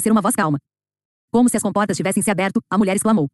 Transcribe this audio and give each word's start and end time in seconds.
ser 0.00 0.12
uma 0.12 0.20
voz 0.20 0.34
calma. 0.34 0.58
Como 1.30 1.48
se 1.48 1.56
as 1.56 1.62
comportas 1.62 1.96
tivessem 1.96 2.22
se 2.22 2.30
aberto, 2.30 2.60
a 2.70 2.78
mulher 2.78 2.96
exclamou. 2.96 3.28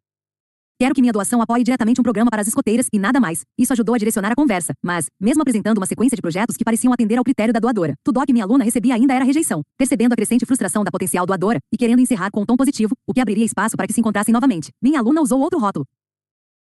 Quero 0.77 0.93
que 0.93 0.99
minha 0.99 1.13
doação 1.13 1.41
apoie 1.41 1.63
diretamente 1.63 2.01
um 2.01 2.03
programa 2.03 2.29
para 2.29 2.41
as 2.41 2.49
escoteiras 2.49 2.87
e 2.91 2.99
nada 2.99 3.17
mais. 3.17 3.43
Isso 3.57 3.71
ajudou 3.71 3.95
a 3.95 3.97
direcionar 3.97 4.33
a 4.33 4.35
conversa, 4.35 4.73
mas, 4.83 5.05
mesmo 5.17 5.41
apresentando 5.41 5.77
uma 5.77 5.85
sequência 5.85 6.17
de 6.17 6.21
projetos 6.21 6.57
que 6.57 6.65
pareciam 6.65 6.91
atender 6.91 7.17
ao 7.17 7.23
critério 7.23 7.53
da 7.53 7.61
doadora, 7.61 7.93
tudo 8.03 8.19
o 8.19 8.25
que 8.25 8.33
minha 8.33 8.43
aluna 8.43 8.65
recebia 8.65 8.93
ainda 8.93 9.13
era 9.13 9.23
rejeição. 9.23 9.61
Percebendo 9.77 10.11
a 10.11 10.15
crescente 10.17 10.45
frustração 10.45 10.83
da 10.83 10.91
potencial 10.91 11.25
doadora 11.25 11.59
e 11.71 11.77
querendo 11.77 12.01
encerrar 12.01 12.29
com 12.29 12.41
um 12.41 12.45
tom 12.45 12.57
positivo, 12.57 12.93
o 13.07 13.13
que 13.13 13.21
abriria 13.21 13.45
espaço 13.45 13.77
para 13.77 13.87
que 13.87 13.93
se 13.93 14.01
encontrassem 14.01 14.33
novamente, 14.33 14.69
minha 14.81 14.99
aluna 14.99 15.21
usou 15.21 15.39
outro 15.39 15.57
rótulo. 15.59 15.85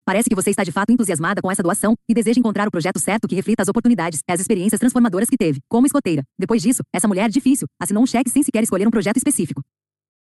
Parece 0.06 0.30
que 0.30 0.36
você 0.36 0.52
está 0.52 0.64
de 0.64 0.72
fato 0.72 0.92
entusiasmada 0.92 1.42
com 1.42 1.50
essa 1.50 1.64
doação 1.64 1.96
e 2.08 2.14
deseja 2.14 2.40
encontrar 2.40 2.68
o 2.68 2.72
projeto 2.72 3.00
certo 3.00 3.28
que 3.28 3.34
reflita 3.34 3.64
as 3.64 3.70
oportunidades 3.70 4.20
e 4.28 4.32
as 4.32 4.40
experiências 4.40 4.80
transformadoras 4.80 5.28
que 5.28 5.38
teve, 5.38 5.60
como 5.68 5.88
escoteira. 5.88 6.24
Depois 6.38 6.62
disso, 6.62 6.84
essa 6.94 7.08
mulher 7.08 7.30
difícil 7.32 7.68
assinou 7.82 8.04
um 8.04 8.06
cheque 8.06 8.30
sem 8.30 8.44
sequer 8.44 8.62
escolher 8.62 8.88
um 8.88 8.92
projeto 8.92 9.18
específico. 9.18 9.64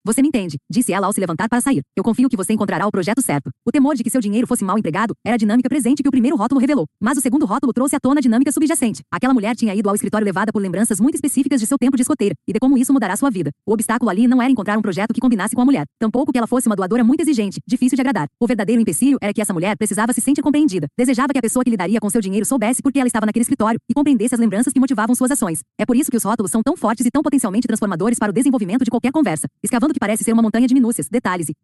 Você 0.03 0.23
me 0.23 0.29
entende, 0.29 0.57
disse 0.71 0.95
ela 0.95 1.07
ao 1.07 1.13
se 1.13 1.21
levantar 1.21 1.47
para 1.47 1.61
sair. 1.61 1.83
Eu 1.95 2.03
confio 2.03 2.27
que 2.27 2.37
você 2.37 2.55
encontrará 2.55 2.87
o 2.87 2.91
projeto 2.91 3.21
certo. 3.21 3.51
O 3.67 3.71
temor 3.71 3.95
de 3.95 4.03
que 4.03 4.09
seu 4.09 4.19
dinheiro 4.19 4.47
fosse 4.47 4.65
mal 4.65 4.79
empregado 4.79 5.13
era 5.23 5.35
a 5.35 5.37
dinâmica 5.37 5.69
presente 5.69 6.03
que 6.03 6.09
o 6.09 6.11
primeiro 6.11 6.39
rótulo 6.39 6.59
revelou. 6.59 6.87
Mas 6.99 7.19
o 7.19 7.21
segundo 7.21 7.45
rótulo 7.45 7.71
trouxe 7.71 7.97
à 7.97 8.01
tona 8.01 8.19
a 8.19 8.23
dinâmica 8.23 8.51
subjacente. 8.51 9.03
Aquela 9.13 9.35
mulher 9.35 9.55
tinha 9.55 9.75
ido 9.75 9.91
ao 9.91 9.95
escritório 9.95 10.25
levada 10.25 10.51
por 10.53 10.63
lembranças 10.63 10.99
muito 11.01 11.17
específicas 11.17 11.61
de 11.61 11.67
seu 11.67 11.77
tempo 11.77 11.99
de 11.99 12.03
escoteira 12.03 12.35
e 12.49 12.53
de 12.55 12.59
como 12.59 12.79
isso 12.79 12.95
mudará 12.95 13.15
sua 13.15 13.29
vida. 13.31 13.51
O 13.67 13.75
obstáculo 13.75 14.11
ali 14.11 14.27
não 14.27 14.41
era 14.41 14.51
encontrar 14.51 14.79
um 14.79 14.83
projeto 14.83 15.13
que 15.13 15.21
combinasse 15.21 15.55
com 15.55 15.61
a 15.61 15.67
mulher, 15.67 15.85
tampouco 15.99 16.33
que 16.33 16.39
ela 16.39 16.47
fosse 16.47 16.67
uma 16.67 16.77
doadora 16.77 17.05
muito 17.05 17.21
exigente, 17.21 17.61
difícil 17.69 17.95
de 17.95 18.01
agradar. 18.01 18.27
O 18.41 18.47
verdadeiro 18.47 18.81
empecilho 18.81 19.19
era 19.21 19.35
que 19.35 19.43
essa 19.43 19.53
mulher 19.53 19.77
precisava 19.77 20.15
se 20.15 20.23
sentir 20.23 20.41
compreendida. 20.41 20.87
Desejava 20.97 21.31
que 21.31 21.39
a 21.39 21.43
pessoa 21.43 21.63
que 21.63 21.69
lidaria 21.69 22.01
com 22.01 22.09
seu 22.09 22.23
dinheiro 22.23 22.47
soubesse 22.47 22.81
por 22.81 22.91
que 22.91 22.99
ela 22.99 23.07
estava 23.07 23.27
naquele 23.27 23.43
escritório 23.43 23.79
e 23.87 23.93
compreendesse 23.93 24.35
as 24.35 24.41
lembranças 24.41 24.73
que 24.73 24.81
motivavam 24.81 25.15
suas 25.15 25.31
ações. 25.31 25.61
É 25.79 25.85
por 25.85 25.95
isso 25.95 26.11
que 26.11 26.17
os 26.17 26.25
rótulos 26.25 26.51
são 26.51 26.63
tão 26.63 26.75
fortes 26.75 27.05
e 27.05 27.11
tão 27.11 27.23
potencialmente 27.23 27.67
transformadores 27.67 28.19
para 28.19 28.31
o 28.31 28.33
desenvolvimento 28.33 28.83
de 28.83 28.91
qualquer 28.91 29.13
conversa, 29.13 29.47
escavando 29.63 29.90
que 29.93 30.01
parece 30.01 30.25
ser 30.25 30.33
uma 30.33 30.43
montanha 30.43 30.67
de 30.67 30.75
minúcias, 30.75 31.09
detalhes 31.09 31.49
e 31.49 31.55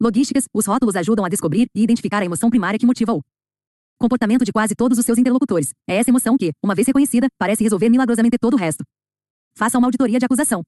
logísticas, 0.00 0.44
os 0.54 0.66
rótulos 0.66 0.96
ajudam 0.96 1.24
a 1.24 1.28
descobrir 1.28 1.68
e 1.74 1.82
identificar 1.82 2.22
a 2.22 2.24
emoção 2.24 2.48
primária 2.50 2.78
que 2.78 2.86
motiva 2.86 3.14
o 3.14 3.22
comportamento 3.98 4.44
de 4.44 4.52
quase 4.52 4.74
todos 4.74 4.96
os 4.96 5.04
seus 5.04 5.18
interlocutores. 5.18 5.74
É 5.88 5.96
essa 5.96 6.10
emoção 6.10 6.36
que, 6.36 6.52
uma 6.62 6.74
vez 6.74 6.86
reconhecida, 6.86 7.28
parece 7.36 7.64
resolver 7.64 7.88
milagrosamente 7.88 8.38
todo 8.38 8.54
o 8.54 8.56
resto. 8.56 8.84
Faça 9.56 9.76
uma 9.76 9.88
auditoria 9.88 10.18
de 10.18 10.24
acusação. 10.24 10.62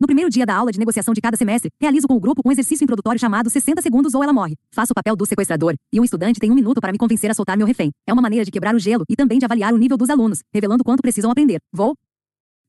No 0.00 0.06
primeiro 0.06 0.30
dia 0.30 0.46
da 0.46 0.56
aula 0.56 0.72
de 0.72 0.78
negociação 0.78 1.12
de 1.12 1.20
cada 1.20 1.36
semestre, 1.36 1.70
realizo 1.78 2.08
com 2.08 2.14
o 2.14 2.20
grupo 2.20 2.40
um 2.44 2.50
exercício 2.50 2.82
introdutório 2.82 3.20
chamado 3.20 3.50
60 3.50 3.82
segundos 3.82 4.14
ou 4.14 4.24
ela 4.24 4.32
morre. 4.32 4.56
Faço 4.72 4.92
o 4.92 4.94
papel 4.94 5.14
do 5.14 5.26
sequestrador, 5.26 5.74
e 5.92 6.00
um 6.00 6.04
estudante 6.04 6.40
tem 6.40 6.50
um 6.50 6.54
minuto 6.54 6.80
para 6.80 6.90
me 6.90 6.96
convencer 6.96 7.30
a 7.30 7.34
soltar 7.34 7.56
meu 7.56 7.66
refém. 7.66 7.90
É 8.06 8.12
uma 8.12 8.22
maneira 8.22 8.44
de 8.44 8.50
quebrar 8.50 8.74
o 8.74 8.78
gelo 8.78 9.04
e 9.10 9.14
também 9.14 9.38
de 9.38 9.44
avaliar 9.44 9.74
o 9.74 9.76
nível 9.76 9.98
dos 9.98 10.08
alunos, 10.08 10.40
revelando 10.54 10.82
quanto 10.82 11.02
precisam 11.02 11.30
aprender. 11.30 11.60
Vou 11.70 11.94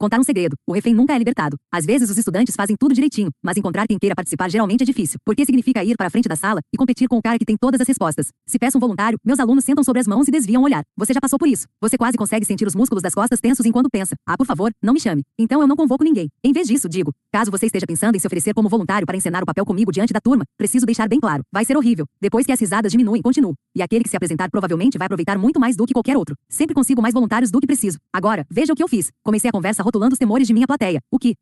Contar 0.01 0.19
um 0.19 0.23
segredo. 0.23 0.55
O 0.67 0.73
refém 0.73 0.95
nunca 0.95 1.13
é 1.13 1.17
libertado. 1.19 1.57
Às 1.71 1.85
vezes 1.85 2.09
os 2.09 2.17
estudantes 2.17 2.55
fazem 2.55 2.75
tudo 2.75 2.91
direitinho, 2.91 3.29
mas 3.39 3.55
encontrar 3.55 3.85
quem 3.85 3.99
queira 3.99 4.15
participar 4.15 4.49
geralmente 4.49 4.81
é 4.81 4.83
difícil, 4.83 5.19
porque 5.23 5.45
significa 5.45 5.83
ir 5.83 5.95
para 5.95 6.07
a 6.07 6.09
frente 6.09 6.27
da 6.27 6.35
sala 6.35 6.59
e 6.73 6.75
competir 6.75 7.07
com 7.07 7.19
o 7.19 7.21
cara 7.21 7.37
que 7.37 7.45
tem 7.45 7.55
todas 7.55 7.79
as 7.79 7.87
respostas. 7.87 8.29
Se 8.47 8.57
peço 8.57 8.79
um 8.79 8.81
voluntário, 8.81 9.19
meus 9.23 9.39
alunos 9.39 9.63
sentam 9.63 9.83
sobre 9.83 9.99
as 9.99 10.07
mãos 10.07 10.27
e 10.27 10.31
desviam 10.31 10.63
o 10.63 10.65
olhar. 10.65 10.81
Você 10.97 11.13
já 11.13 11.21
passou 11.21 11.37
por 11.37 11.47
isso. 11.47 11.67
Você 11.79 11.99
quase 11.99 12.17
consegue 12.17 12.43
sentir 12.47 12.65
os 12.65 12.73
músculos 12.73 13.03
das 13.03 13.13
costas 13.13 13.39
tensos 13.39 13.63
enquanto 13.63 13.91
pensa: 13.91 14.15
"Ah, 14.27 14.35
por 14.35 14.47
favor, 14.47 14.71
não 14.81 14.91
me 14.91 14.99
chame". 14.99 15.21
Então 15.37 15.61
eu 15.61 15.67
não 15.67 15.75
convoco 15.75 16.03
ninguém. 16.03 16.29
Em 16.43 16.51
vez 16.51 16.67
disso, 16.67 16.89
digo: 16.89 17.13
"Caso 17.31 17.51
você 17.51 17.67
esteja 17.67 17.85
pensando 17.85 18.15
em 18.15 18.19
se 18.19 18.25
oferecer 18.25 18.55
como 18.55 18.67
voluntário 18.67 19.05
para 19.05 19.15
encenar 19.15 19.43
o 19.43 19.45
papel 19.45 19.63
comigo 19.63 19.91
diante 19.91 20.11
da 20.11 20.19
turma, 20.19 20.45
preciso 20.57 20.83
deixar 20.83 21.07
bem 21.07 21.19
claro, 21.19 21.43
vai 21.53 21.63
ser 21.63 21.77
horrível. 21.77 22.07
Depois 22.19 22.43
que 22.43 22.51
as 22.51 22.59
risadas 22.59 22.91
diminuem, 22.91 23.21
continuo. 23.21 23.53
E 23.75 23.83
aquele 23.83 24.03
que 24.03 24.09
se 24.09 24.17
apresentar 24.17 24.49
provavelmente 24.49 24.97
vai 24.97 25.05
aproveitar 25.05 25.37
muito 25.37 25.59
mais 25.59 25.75
do 25.75 25.85
que 25.85 25.93
qualquer 25.93 26.17
outro. 26.17 26.35
Sempre 26.49 26.73
consigo 26.73 27.03
mais 27.03 27.13
voluntários 27.13 27.51
do 27.51 27.59
que 27.59 27.67
preciso. 27.67 27.99
Agora, 28.11 28.47
veja 28.49 28.73
o 28.73 28.75
que 28.75 28.81
eu 28.81 28.87
fiz. 28.87 29.11
Comecei 29.23 29.47
a 29.47 29.51
conversa 29.51 29.90
rotulando 29.91 30.13
os 30.13 30.19
temores 30.19 30.47
de 30.47 30.53
minha 30.53 30.65
plateia, 30.65 31.01
o 31.11 31.19
que 31.19 31.35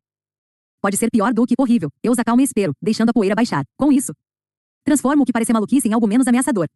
pode 0.82 0.98
ser 0.98 1.10
pior 1.12 1.34
do 1.34 1.46
que 1.46 1.54
horrível. 1.58 1.90
Eu 2.04 2.12
os 2.12 2.20
acalmo 2.20 2.42
e 2.42 2.44
espero, 2.44 2.74
deixando 2.82 3.10
a 3.10 3.14
poeira 3.14 3.36
baixar. 3.36 3.64
Com 3.78 3.92
isso, 3.92 4.12
transformo 4.84 5.22
o 5.22 5.26
que 5.26 5.32
parecer 5.32 5.54
maluquice 5.54 5.88
em 5.88 5.94
algo 5.94 6.08
menos 6.08 6.28
ameaçador. 6.28 6.68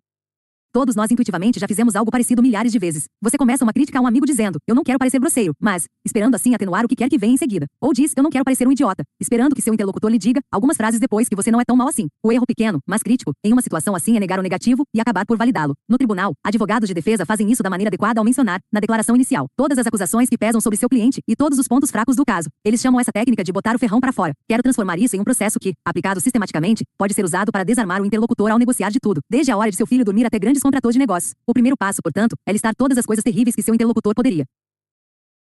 Todos 0.74 0.96
nós 0.96 1.12
intuitivamente 1.12 1.60
já 1.60 1.68
fizemos 1.68 1.96
algo 1.96 2.10
parecido 2.10 2.42
milhares 2.42 2.72
de 2.72 2.80
vezes. 2.80 3.06
Você 3.22 3.38
começa 3.38 3.64
uma 3.64 3.72
crítica 3.72 4.00
a 4.00 4.02
um 4.02 4.08
amigo 4.08 4.26
dizendo, 4.26 4.58
eu 4.68 4.74
não 4.74 4.84
quero 4.84 4.98
parecer 4.98 5.20
grosseiro, 5.20 5.54
mas, 5.62 5.86
esperando 6.04 6.34
assim 6.34 6.56
atenuar 6.56 6.84
o 6.84 6.88
que 6.88 6.96
quer 6.96 7.08
que 7.10 7.16
venha 7.16 7.36
em 7.36 7.38
seguida. 7.38 7.68
Ou 7.80 7.94
diz, 7.94 8.12
eu 8.18 8.24
não 8.24 8.32
quero 8.32 8.44
parecer 8.44 8.68
um 8.68 8.72
idiota, 8.72 9.04
esperando 9.22 9.54
que 9.54 9.62
seu 9.62 9.72
interlocutor 9.72 10.10
lhe 10.10 10.18
diga, 10.18 10.42
algumas 10.52 10.76
frases 10.76 11.00
depois 11.00 11.30
que 11.30 11.36
você 11.36 11.52
não 11.52 11.62
é 11.62 11.64
tão 11.64 11.76
mal 11.76 11.88
assim. 11.88 12.08
O 12.24 12.32
erro 12.32 12.44
pequeno, 12.48 12.80
mas 12.88 13.04
crítico, 13.04 13.34
em 13.46 13.54
uma 13.54 13.62
situação 13.62 13.94
assim 13.94 14.18
é 14.18 14.20
negar 14.20 14.40
o 14.40 14.42
negativo 14.42 14.84
e 14.96 15.00
acabar 15.00 15.28
por 15.28 15.38
validá-lo. 15.38 15.76
No 15.88 15.96
tribunal, 15.96 16.34
advogados 16.44 16.88
de 16.88 16.96
defesa 16.96 17.24
fazem 17.24 17.52
isso 17.52 17.62
da 17.62 17.70
maneira 17.70 17.90
adequada 17.90 18.20
ao 18.20 18.26
mencionar, 18.26 18.60
na 18.72 18.80
declaração 18.80 19.16
inicial, 19.16 19.46
todas 19.56 19.78
as 19.78 19.86
acusações 19.86 20.28
que 20.28 20.40
pesam 20.40 20.60
sobre 20.60 20.78
seu 20.80 20.90
cliente 20.90 21.22
e 21.28 21.36
todos 21.36 21.60
os 21.60 21.68
pontos 21.68 21.92
fracos 21.92 22.16
do 22.16 22.26
caso. 22.26 22.50
Eles 22.66 22.82
chamam 22.82 23.00
essa 23.00 23.12
técnica 23.12 23.44
de 23.44 23.52
botar 23.52 23.76
o 23.76 23.80
ferrão 23.80 24.02
para 24.02 24.12
fora. 24.12 24.34
Quero 24.50 24.64
transformar 24.64 24.98
isso 24.98 25.16
em 25.16 25.20
um 25.20 25.24
processo 25.24 25.60
que, 25.60 25.74
aplicado 25.86 26.20
sistematicamente, 26.20 26.84
pode 26.98 27.14
ser 27.14 27.24
usado 27.24 27.52
para 27.52 27.64
desarmar 27.64 28.02
o 28.02 28.06
interlocutor 28.08 28.50
ao 28.50 28.58
negociar 28.58 28.90
de 28.90 28.98
tudo, 29.00 29.22
desde 29.30 29.52
a 29.52 29.58
hora 29.58 29.70
de 29.70 29.78
seu 29.78 29.86
filho 29.86 30.04
dormir 30.04 30.26
até 30.26 30.40
grandes 30.40 30.63
contratores 30.64 30.96
de 30.96 31.00
negócios. 31.00 31.34
O 31.46 31.54
primeiro 31.54 31.78
passo, 31.78 32.02
portanto, 32.02 32.36
é 32.48 32.52
listar 32.52 32.74
todas 32.76 32.98
as 32.98 33.06
coisas 33.06 33.24
terríveis 33.24 33.56
que 33.56 33.62
seu 33.62 33.76
interlocutor 33.76 34.16
poderia 34.16 34.46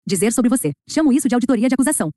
dizer 0.07 0.31
sobre 0.31 0.49
você. 0.49 0.71
Chamo 0.87 1.11
isso 1.11 1.27
de 1.27 1.33
auditoria 1.33 1.67
de 1.67 1.73
acusação. 1.73 2.11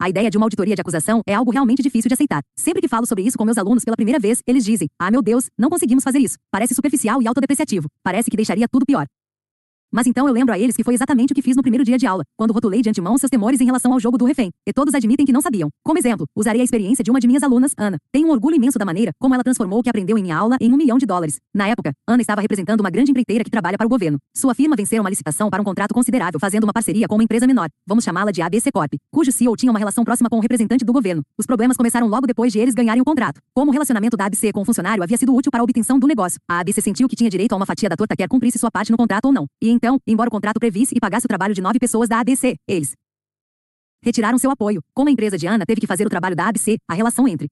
A 0.00 0.08
ideia 0.08 0.30
de 0.30 0.38
uma 0.38 0.46
auditoria 0.46 0.74
de 0.74 0.80
acusação 0.80 1.20
é 1.26 1.34
algo 1.34 1.50
realmente 1.50 1.82
difícil 1.82 2.08
de 2.08 2.14
aceitar. 2.14 2.40
Sempre 2.56 2.80
que 2.80 2.88
falo 2.88 3.04
sobre 3.06 3.22
isso 3.22 3.36
com 3.36 3.44
meus 3.44 3.58
alunos 3.58 3.84
pela 3.84 3.96
primeira 3.96 4.18
vez, 4.18 4.40
eles 4.46 4.64
dizem: 4.64 4.88
Ah, 4.98 5.10
meu 5.10 5.20
Deus, 5.20 5.50
não 5.58 5.68
conseguimos 5.68 6.02
fazer 6.02 6.18
isso. 6.20 6.38
Parece 6.50 6.74
superficial 6.74 7.20
e 7.20 7.28
autodepreciativo. 7.28 7.86
Parece 8.02 8.30
que 8.30 8.36
deixaria 8.36 8.66
tudo 8.66 8.86
pior. 8.86 9.06
Mas 9.92 10.06
então 10.06 10.26
eu 10.28 10.32
lembro 10.32 10.54
a 10.54 10.58
eles 10.58 10.76
que 10.76 10.84
foi 10.84 10.94
exatamente 10.94 11.32
o 11.32 11.34
que 11.34 11.42
fiz 11.42 11.56
no 11.56 11.62
primeiro 11.62 11.84
dia 11.84 11.98
de 11.98 12.06
aula, 12.06 12.22
quando 12.36 12.52
rotulei 12.52 12.80
de 12.80 12.88
antemão 12.88 13.18
seus 13.18 13.28
temores 13.28 13.60
em 13.60 13.64
relação 13.64 13.92
ao 13.92 13.98
jogo 13.98 14.16
do 14.16 14.24
refém. 14.24 14.50
E 14.66 14.72
todos 14.72 14.94
admitem 14.94 15.26
que 15.26 15.32
não 15.32 15.40
sabiam. 15.40 15.68
Como 15.84 15.98
exemplo, 15.98 16.26
usarei 16.36 16.60
a 16.60 16.64
experiência 16.64 17.02
de 17.02 17.10
uma 17.10 17.18
de 17.18 17.26
minhas 17.26 17.42
alunas, 17.42 17.72
Ana. 17.76 17.98
Tenho 18.12 18.28
um 18.28 18.30
orgulho 18.30 18.54
imenso 18.54 18.78
da 18.78 18.84
maneira 18.84 19.10
como 19.18 19.34
ela 19.34 19.42
transformou 19.42 19.80
o 19.80 19.82
que 19.82 19.88
aprendeu 19.90 20.16
em 20.16 20.22
minha 20.22 20.36
aula 20.36 20.56
em 20.60 20.72
um 20.72 20.76
milhão 20.76 20.96
de 20.96 21.06
dólares. 21.06 21.38
Na 21.52 21.66
época, 21.66 21.92
Ana 22.06 22.20
estava 22.20 22.40
representando 22.40 22.80
uma 22.80 22.90
grande 22.90 23.10
empreiteira 23.10 23.42
que 23.42 23.50
trabalha 23.50 23.76
para 23.76 23.86
o 23.86 23.90
governo. 23.90 24.18
Sua 24.36 24.54
firma 24.54 24.76
venceu 24.76 25.02
uma 25.02 25.10
licitação 25.10 25.50
para 25.50 25.60
um 25.60 25.64
contrato 25.64 25.92
considerável, 25.92 26.38
fazendo 26.38 26.64
uma 26.64 26.72
parceria 26.72 27.08
com 27.08 27.16
uma 27.16 27.24
empresa 27.24 27.46
menor, 27.46 27.68
vamos 27.86 28.04
chamá-la 28.04 28.30
de 28.30 28.40
ABC 28.42 28.70
Corp, 28.70 28.92
cujo 29.12 29.32
CEO 29.32 29.56
tinha 29.56 29.72
uma 29.72 29.78
relação 29.78 30.04
próxima 30.04 30.30
com 30.30 30.36
o 30.36 30.40
representante 30.40 30.84
do 30.84 30.92
governo. 30.92 31.22
Os 31.36 31.46
problemas 31.46 31.76
começaram 31.76 32.06
logo 32.06 32.26
depois 32.26 32.52
de 32.52 32.58
eles 32.60 32.74
ganharem 32.74 33.02
o 33.02 33.04
contrato. 33.04 33.40
Como 33.52 33.70
o 33.70 33.72
relacionamento 33.72 34.16
da 34.16 34.26
ABC 34.26 34.52
com 34.52 34.62
o 34.62 34.64
funcionário 34.64 35.02
havia 35.02 35.16
sido 35.16 35.34
útil 35.34 35.50
para 35.50 35.60
a 35.60 35.64
obtenção 35.64 35.98
do 35.98 36.06
negócio, 36.06 36.38
a 36.48 36.60
ABC 36.60 36.80
sentiu 36.80 37.08
que 37.08 37.16
tinha 37.16 37.28
direito 37.28 37.52
a 37.52 37.56
uma 37.56 37.66
fatia 37.66 37.88
da 37.88 37.96
torta 37.96 38.14
quer 38.16 38.28
cumprisse 38.28 38.58
sua 38.58 38.70
parte 38.70 38.90
no 38.90 38.96
contrato 38.96 39.24
ou 39.26 39.32
não. 39.32 39.46
E 39.60 39.79
então, 39.80 39.98
embora 40.06 40.28
o 40.28 40.30
contrato 40.30 40.60
previsse 40.60 40.94
e 40.94 41.00
pagasse 41.00 41.24
o 41.24 41.28
trabalho 41.28 41.54
de 41.54 41.62
nove 41.62 41.78
pessoas 41.78 42.06
da 42.06 42.20
ABC. 42.20 42.54
Eles 42.68 42.92
retiraram 44.04 44.36
seu 44.36 44.50
apoio. 44.50 44.82
Como 44.92 45.08
a 45.08 45.12
empresa 45.12 45.38
de 45.38 45.46
Ana 45.46 45.64
teve 45.64 45.80
que 45.80 45.86
fazer 45.86 46.06
o 46.06 46.10
trabalho 46.10 46.36
da 46.36 46.48
ABC, 46.48 46.76
a 46.86 46.92
relação 46.92 47.26
entre 47.26 47.48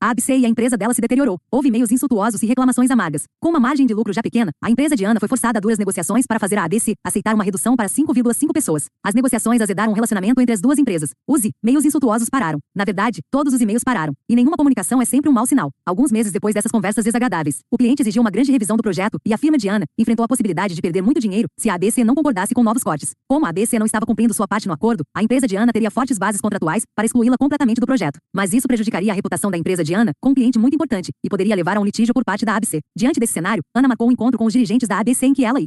a 0.00 0.10
ABC 0.10 0.36
e 0.36 0.44
a 0.44 0.48
empresa 0.48 0.76
dela 0.76 0.92
se 0.92 1.00
deteriorou. 1.00 1.38
Houve 1.50 1.68
e-mails 1.68 1.90
insultuosos 1.90 2.42
e 2.42 2.46
reclamações 2.46 2.90
amargas. 2.90 3.24
Com 3.40 3.48
uma 3.48 3.58
margem 3.58 3.86
de 3.86 3.94
lucro 3.94 4.12
já 4.12 4.22
pequena, 4.22 4.52
a 4.62 4.70
empresa 4.70 4.94
de 4.94 5.04
Ana 5.04 5.18
foi 5.18 5.28
forçada 5.28 5.58
a 5.58 5.60
duras 5.60 5.78
negociações 5.78 6.26
para 6.26 6.38
fazer 6.38 6.58
a 6.58 6.64
ABC 6.64 6.94
aceitar 7.02 7.34
uma 7.34 7.42
redução 7.42 7.74
para 7.74 7.88
5,5 7.88 8.52
pessoas. 8.52 8.86
As 9.02 9.14
negociações 9.14 9.60
azedaram 9.60 9.90
o 9.90 9.92
um 9.92 9.94
relacionamento 9.94 10.40
entre 10.40 10.52
as 10.52 10.60
duas 10.60 10.78
empresas. 10.78 11.10
Os 11.26 11.42
e-mails 11.44 11.84
insultuosos 11.84 12.28
pararam. 12.28 12.58
Na 12.74 12.84
verdade, 12.84 13.20
todos 13.30 13.54
os 13.54 13.60
e-mails 13.60 13.82
pararam. 13.82 14.12
E 14.28 14.36
nenhuma 14.36 14.56
comunicação 14.56 15.00
é 15.00 15.04
sempre 15.04 15.30
um 15.30 15.32
mau 15.32 15.46
sinal. 15.46 15.70
Alguns 15.86 16.12
meses 16.12 16.30
depois 16.30 16.54
dessas 16.54 16.70
conversas 16.70 17.04
desagradáveis, 17.04 17.60
o 17.70 17.78
cliente 17.78 18.02
exigiu 18.02 18.20
uma 18.20 18.30
grande 18.30 18.52
revisão 18.52 18.76
do 18.76 18.82
projeto 18.82 19.18
e 19.24 19.32
a 19.32 19.38
firma 19.38 19.56
de 19.56 19.68
Ana 19.68 19.86
enfrentou 19.98 20.24
a 20.24 20.28
possibilidade 20.28 20.74
de 20.74 20.82
perder 20.82 21.00
muito 21.00 21.20
dinheiro 21.20 21.48
se 21.58 21.70
a 21.70 21.74
ABC 21.74 22.04
não 22.04 22.14
concordasse 22.14 22.52
com 22.52 22.62
novos 22.62 22.82
cortes. 22.82 23.12
Como 23.26 23.46
a 23.46 23.48
ABC 23.48 23.78
não 23.78 23.86
estava 23.86 24.04
cumprindo 24.04 24.34
sua 24.34 24.46
parte 24.46 24.66
no 24.66 24.74
acordo, 24.74 25.04
a 25.14 25.22
empresa 25.22 25.46
de 25.46 25.56
Ana 25.56 25.72
teria 25.72 25.90
fortes 25.90 26.18
bases 26.18 26.40
contratuais 26.40 26.84
para 26.94 27.06
excluí-la 27.06 27.36
completamente 27.38 27.80
do 27.80 27.86
projeto. 27.86 28.18
Mas 28.34 28.52
isso 28.52 28.66
prejudicaria 28.68 29.12
a 29.12 29.14
reputação 29.14 29.50
da 29.50 29.56
empresa 29.56 29.85
de 29.86 29.94
Ana 29.94 30.12
com 30.20 30.30
um 30.30 30.34
cliente 30.34 30.58
muito 30.58 30.74
importante 30.74 31.12
e 31.24 31.28
poderia 31.28 31.54
levar 31.54 31.76
a 31.76 31.80
um 31.80 31.84
litígio 31.84 32.12
por 32.12 32.24
parte 32.24 32.44
da 32.44 32.56
ABC. 32.56 32.80
Diante 32.94 33.18
desse 33.18 33.32
cenário, 33.32 33.62
Ana 33.74 33.88
marcou 33.88 34.08
um 34.08 34.12
encontro 34.12 34.36
com 34.38 34.44
os 34.44 34.52
dirigentes 34.52 34.88
da 34.88 34.98
ABC 34.98 35.26
em 35.26 35.32
que 35.32 35.44
ela 35.44 35.60
e 35.60 35.66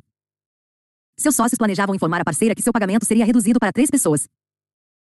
seus 1.17 1.35
sócios 1.35 1.57
planejavam 1.57 1.93
informar 1.93 2.21
a 2.21 2.23
parceira 2.23 2.55
que 2.55 2.61
seu 2.61 2.71
pagamento 2.71 3.05
seria 3.05 3.25
reduzido 3.25 3.59
para 3.59 3.73
três 3.73 3.89
pessoas. 3.89 4.25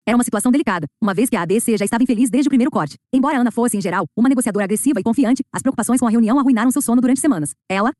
Era 0.07 0.17
uma 0.17 0.23
situação 0.23 0.51
delicada, 0.51 0.87
uma 0.99 1.13
vez 1.13 1.29
que 1.29 1.35
a 1.35 1.41
ABC 1.41 1.77
já 1.77 1.85
estava 1.85 2.01
infeliz 2.01 2.29
desde 2.29 2.47
o 2.47 2.49
primeiro 2.49 2.71
corte. 2.71 2.97
Embora 3.13 3.37
Ana 3.37 3.51
fosse, 3.51 3.77
em 3.77 3.81
geral, 3.81 4.05
uma 4.15 4.29
negociadora 4.29 4.63
agressiva 4.63 4.99
e 4.99 5.03
confiante, 5.03 5.43
as 5.51 5.61
preocupações 5.61 5.99
com 5.99 6.07
a 6.07 6.09
reunião 6.09 6.39
arruinaram 6.39 6.71
seu 6.71 6.81
sono 6.81 7.01
durante 7.01 7.19
semanas. 7.19 7.53
Ela, 7.69 7.91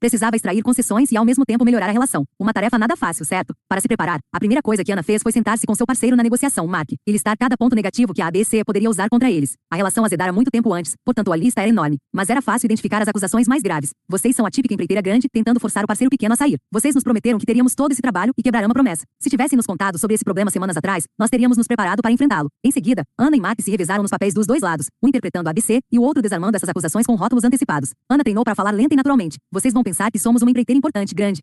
Precisava 0.00 0.36
extrair 0.36 0.62
concessões 0.62 1.10
e 1.12 1.16
ao 1.16 1.24
mesmo 1.24 1.44
tempo 1.44 1.64
melhorar 1.64 1.88
a 1.88 1.92
relação. 1.92 2.24
Uma 2.38 2.52
tarefa 2.52 2.78
nada 2.78 2.96
fácil, 2.96 3.24
certo? 3.24 3.54
Para 3.68 3.80
se 3.80 3.88
preparar, 3.88 4.18
a 4.32 4.38
primeira 4.38 4.62
coisa 4.62 4.84
que 4.84 4.92
Ana 4.92 5.02
fez 5.02 5.22
foi 5.22 5.32
sentar-se 5.32 5.66
com 5.66 5.74
seu 5.74 5.86
parceiro 5.86 6.16
na 6.16 6.22
negociação, 6.22 6.66
Mark, 6.66 6.90
e 6.92 7.12
listar 7.12 7.36
cada 7.38 7.56
ponto 7.56 7.74
negativo 7.74 8.12
que 8.12 8.20
a 8.20 8.26
ABC 8.26 8.62
poderia 8.64 8.90
usar 8.90 9.08
contra 9.08 9.30
eles. 9.30 9.54
A 9.70 9.76
relação 9.76 10.04
azedara 10.04 10.32
muito 10.32 10.50
tempo 10.50 10.72
antes, 10.72 10.94
portanto 11.04 11.32
a 11.32 11.36
lista 11.36 11.60
era 11.60 11.70
enorme. 11.70 11.98
Mas 12.12 12.28
era 12.28 12.42
fácil 12.42 12.66
identificar 12.66 13.00
as 13.00 13.08
acusações 13.08 13.48
mais 13.48 13.62
graves. 13.62 13.90
Vocês 14.08 14.36
são 14.36 14.44
a 14.44 14.50
típica 14.50 14.74
empreiteira 14.74 15.00
grande, 15.00 15.26
tentando 15.32 15.58
forçar 15.58 15.84
o 15.84 15.86
parceiro 15.86 16.10
pequeno 16.10 16.34
a 16.34 16.36
sair. 16.36 16.58
Vocês 16.70 16.94
nos 16.94 17.02
prometeram 17.02 17.38
que 17.38 17.46
teríamos 17.46 17.74
todo 17.74 17.92
esse 17.92 18.02
trabalho 18.02 18.32
e 18.36 18.42
quebraram 18.42 18.68
a 18.70 18.74
promessa. 18.74 19.04
Se 19.18 19.30
tivessem 19.30 19.56
nos 19.56 19.66
contado 19.66 19.98
sobre 19.98 20.14
esse 20.14 20.24
problema 20.24 20.50
semanas 20.50 20.76
atrás, 20.76 21.04
nós 21.18 21.30
teríamos 21.30 21.56
nos 21.56 21.66
preparado 21.66 22.02
para 22.02 22.12
enfrentá-lo. 22.12 22.50
Em 22.62 22.70
seguida, 22.70 23.04
Ana 23.18 23.36
e 23.36 23.40
Mark 23.40 23.60
se 23.62 23.70
revezaram 23.70 24.02
nos 24.02 24.10
papéis 24.10 24.34
dos 24.34 24.46
dois 24.46 24.60
lados, 24.60 24.88
um 25.02 25.08
interpretando 25.08 25.46
a 25.46 25.50
ABC 25.50 25.80
e 25.90 25.98
o 25.98 26.02
outro 26.02 26.22
desarmando 26.22 26.56
essas 26.56 26.68
acusações 26.68 27.06
com 27.06 27.14
rótulos 27.14 27.44
antecipados. 27.44 27.92
Ana 28.10 28.22
treinou 28.22 28.44
para 28.44 28.54
falar 28.54 28.70
lenta 28.70 28.94
e 28.94 28.96
naturalmente. 28.96 29.38
Vocês 29.50 29.72
vão 29.72 29.82
pensar 29.82 29.93
que 30.12 30.18
somos 30.18 30.42
uma 30.42 30.50
empreiteira 30.50 30.78
importante, 30.78 31.14
grande. 31.14 31.40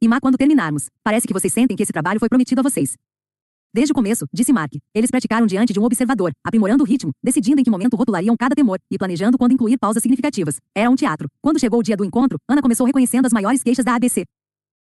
E 0.00 0.08
má 0.08 0.20
quando 0.20 0.36
terminarmos. 0.36 0.88
Parece 1.02 1.26
que 1.26 1.32
vocês 1.32 1.52
sentem 1.52 1.76
que 1.76 1.82
esse 1.82 1.92
trabalho 1.92 2.20
foi 2.20 2.28
prometido 2.28 2.60
a 2.60 2.62
vocês. 2.62 2.96
Desde 3.72 3.92
o 3.92 3.94
começo, 3.94 4.26
disse 4.32 4.52
Mark, 4.52 4.72
eles 4.94 5.10
praticaram 5.10 5.46
diante 5.46 5.72
de 5.72 5.78
um 5.78 5.84
observador, 5.84 6.32
aprimorando 6.42 6.82
o 6.82 6.86
ritmo, 6.86 7.12
decidindo 7.22 7.60
em 7.60 7.64
que 7.64 7.70
momento 7.70 7.96
rotulariam 7.96 8.34
cada 8.36 8.54
temor 8.54 8.78
e 8.90 8.96
planejando 8.96 9.36
quando 9.36 9.52
incluir 9.52 9.76
pausas 9.76 10.02
significativas. 10.02 10.58
Era 10.74 10.88
um 10.88 10.96
teatro. 10.96 11.28
Quando 11.42 11.60
chegou 11.60 11.80
o 11.80 11.82
dia 11.82 11.96
do 11.96 12.04
encontro, 12.04 12.38
Ana 12.48 12.62
começou 12.62 12.86
reconhecendo 12.86 13.26
as 13.26 13.32
maiores 13.32 13.62
queixas 13.62 13.84
da 13.84 13.94
ABC. 13.94 14.24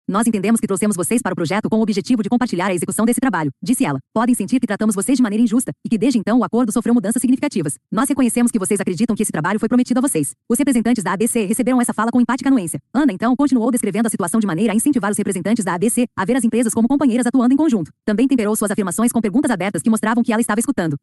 Nós 0.09 0.25
entendemos 0.25 0.61
que 0.61 0.67
trouxemos 0.67 0.95
vocês 0.95 1.21
para 1.21 1.33
o 1.33 1.35
projeto 1.35 1.69
com 1.69 1.79
o 1.79 1.81
objetivo 1.81 2.23
de 2.23 2.29
compartilhar 2.29 2.67
a 2.67 2.73
execução 2.73 3.05
desse 3.05 3.19
trabalho, 3.19 3.51
disse 3.61 3.83
ela. 3.83 3.99
Podem 4.13 4.33
sentir 4.33 4.57
que 4.57 4.65
tratamos 4.65 4.95
vocês 4.95 5.17
de 5.17 5.21
maneira 5.21 5.43
injusta 5.43 5.73
e 5.85 5.89
que 5.89 5.97
desde 5.97 6.17
então 6.17 6.39
o 6.39 6.45
acordo 6.45 6.71
sofreu 6.71 6.93
mudanças 6.93 7.19
significativas. 7.19 7.77
Nós 7.91 8.07
reconhecemos 8.07 8.49
que 8.49 8.57
vocês 8.57 8.79
acreditam 8.79 9.17
que 9.17 9.23
esse 9.23 9.33
trabalho 9.33 9.59
foi 9.59 9.67
prometido 9.67 9.99
a 9.99 10.01
vocês. 10.01 10.33
Os 10.49 10.57
representantes 10.57 11.03
da 11.03 11.11
ABC 11.11 11.43
receberam 11.45 11.81
essa 11.81 11.93
fala 11.93 12.09
com 12.09 12.21
empática 12.21 12.47
anuência. 12.49 12.79
Ana 12.93 13.11
então 13.11 13.35
continuou 13.35 13.69
descrevendo 13.69 14.07
a 14.07 14.09
situação 14.09 14.39
de 14.39 14.47
maneira 14.47 14.71
a 14.71 14.75
incentivar 14.77 15.11
os 15.11 15.17
representantes 15.17 15.65
da 15.65 15.73
ABC 15.73 16.07
a 16.15 16.23
ver 16.23 16.37
as 16.37 16.43
empresas 16.45 16.73
como 16.73 16.87
companheiras 16.87 17.27
atuando 17.27 17.53
em 17.53 17.57
conjunto. 17.57 17.91
Também 18.05 18.29
temperou 18.29 18.55
suas 18.55 18.71
afirmações 18.71 19.11
com 19.11 19.19
perguntas 19.19 19.51
abertas 19.51 19.81
que 19.81 19.89
mostravam 19.89 20.23
que 20.23 20.31
ela 20.31 20.39
estava 20.39 20.61
escutando. 20.61 20.95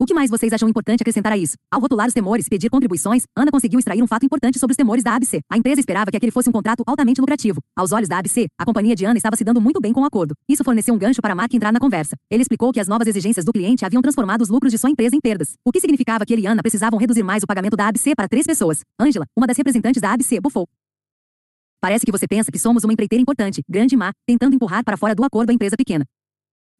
O 0.00 0.06
que 0.06 0.14
mais 0.14 0.30
vocês 0.30 0.52
acham 0.52 0.68
importante 0.68 1.00
acrescentar 1.02 1.32
a 1.32 1.36
isso? 1.36 1.56
Ao 1.68 1.80
rotular 1.80 2.06
os 2.06 2.14
temores 2.14 2.46
e 2.46 2.48
pedir 2.48 2.70
contribuições, 2.70 3.24
Ana 3.36 3.50
conseguiu 3.50 3.80
extrair 3.80 4.00
um 4.00 4.06
fato 4.06 4.24
importante 4.24 4.56
sobre 4.56 4.70
os 4.70 4.76
temores 4.76 5.02
da 5.02 5.12
ABC. 5.16 5.40
A 5.50 5.58
empresa 5.58 5.80
esperava 5.80 6.08
que 6.08 6.16
aquele 6.16 6.30
fosse 6.30 6.48
um 6.48 6.52
contrato 6.52 6.84
altamente 6.86 7.20
lucrativo. 7.20 7.60
Aos 7.76 7.90
olhos 7.90 8.08
da 8.08 8.16
ABC, 8.16 8.46
a 8.56 8.64
companhia 8.64 8.94
de 8.94 9.04
Ana 9.04 9.16
estava 9.16 9.34
se 9.34 9.42
dando 9.42 9.60
muito 9.60 9.80
bem 9.80 9.92
com 9.92 10.02
o 10.02 10.04
acordo. 10.04 10.36
Isso 10.48 10.62
forneceu 10.62 10.94
um 10.94 10.98
gancho 10.98 11.20
para 11.20 11.34
Mark 11.34 11.52
entrar 11.52 11.72
na 11.72 11.80
conversa. 11.80 12.14
Ele 12.30 12.42
explicou 12.42 12.72
que 12.72 12.78
as 12.78 12.86
novas 12.86 13.08
exigências 13.08 13.44
do 13.44 13.52
cliente 13.52 13.84
haviam 13.84 14.00
transformado 14.00 14.40
os 14.40 14.48
lucros 14.48 14.70
de 14.70 14.78
sua 14.78 14.88
empresa 14.88 15.16
em 15.16 15.20
perdas, 15.20 15.54
o 15.66 15.72
que 15.72 15.80
significava 15.80 16.24
que 16.24 16.32
ele 16.32 16.42
e 16.42 16.46
Ana 16.46 16.62
precisavam 16.62 16.96
reduzir 16.96 17.24
mais 17.24 17.42
o 17.42 17.46
pagamento 17.48 17.76
da 17.76 17.88
ABC 17.88 18.14
para 18.14 18.28
três 18.28 18.46
pessoas. 18.46 18.82
Angela, 19.00 19.26
uma 19.36 19.48
das 19.48 19.56
representantes 19.56 20.00
da 20.00 20.12
ABC, 20.12 20.38
bufou. 20.40 20.68
Parece 21.80 22.06
que 22.06 22.12
você 22.12 22.28
pensa 22.28 22.52
que 22.52 22.58
somos 22.58 22.84
uma 22.84 22.92
empreiteira 22.92 23.20
importante, 23.20 23.62
grande 23.68 23.96
e 23.96 23.98
má, 23.98 24.12
tentando 24.24 24.54
empurrar 24.54 24.84
para 24.84 24.96
fora 24.96 25.12
do 25.12 25.24
acordo 25.24 25.50
a 25.50 25.52
empresa 25.52 25.76
pequena. 25.76 26.04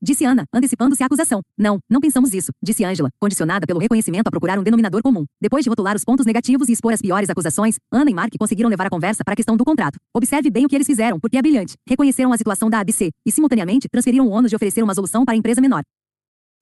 Disse 0.00 0.24
Ana, 0.24 0.44
antecipando-se 0.54 1.02
à 1.02 1.06
acusação. 1.06 1.40
Não, 1.58 1.80
não 1.90 2.00
pensamos 2.00 2.32
isso, 2.32 2.52
disse 2.62 2.84
Angela, 2.84 3.10
condicionada 3.20 3.66
pelo 3.66 3.80
reconhecimento 3.80 4.28
a 4.28 4.30
procurar 4.30 4.56
um 4.56 4.62
denominador 4.62 5.02
comum. 5.02 5.24
Depois 5.40 5.64
de 5.64 5.68
rotular 5.68 5.96
os 5.96 6.04
pontos 6.04 6.24
negativos 6.24 6.68
e 6.68 6.72
expor 6.72 6.92
as 6.92 7.02
piores 7.02 7.28
acusações, 7.28 7.78
Ana 7.90 8.08
e 8.08 8.14
Mark 8.14 8.32
conseguiram 8.38 8.70
levar 8.70 8.86
a 8.86 8.90
conversa 8.90 9.24
para 9.24 9.32
a 9.32 9.36
questão 9.36 9.56
do 9.56 9.64
contrato. 9.64 9.98
Observe 10.14 10.50
bem 10.50 10.66
o 10.66 10.68
que 10.68 10.76
eles 10.76 10.86
fizeram, 10.86 11.18
porque 11.18 11.36
é 11.36 11.42
brilhante. 11.42 11.74
Reconheceram 11.88 12.32
a 12.32 12.38
situação 12.38 12.70
da 12.70 12.78
ABC 12.78 13.10
e, 13.26 13.32
simultaneamente, 13.32 13.88
transferiram 13.90 14.28
o 14.28 14.30
ônus 14.30 14.50
de 14.50 14.56
oferecer 14.56 14.84
uma 14.84 14.94
solução 14.94 15.24
para 15.24 15.34
a 15.34 15.36
empresa 15.36 15.60
menor. 15.60 15.82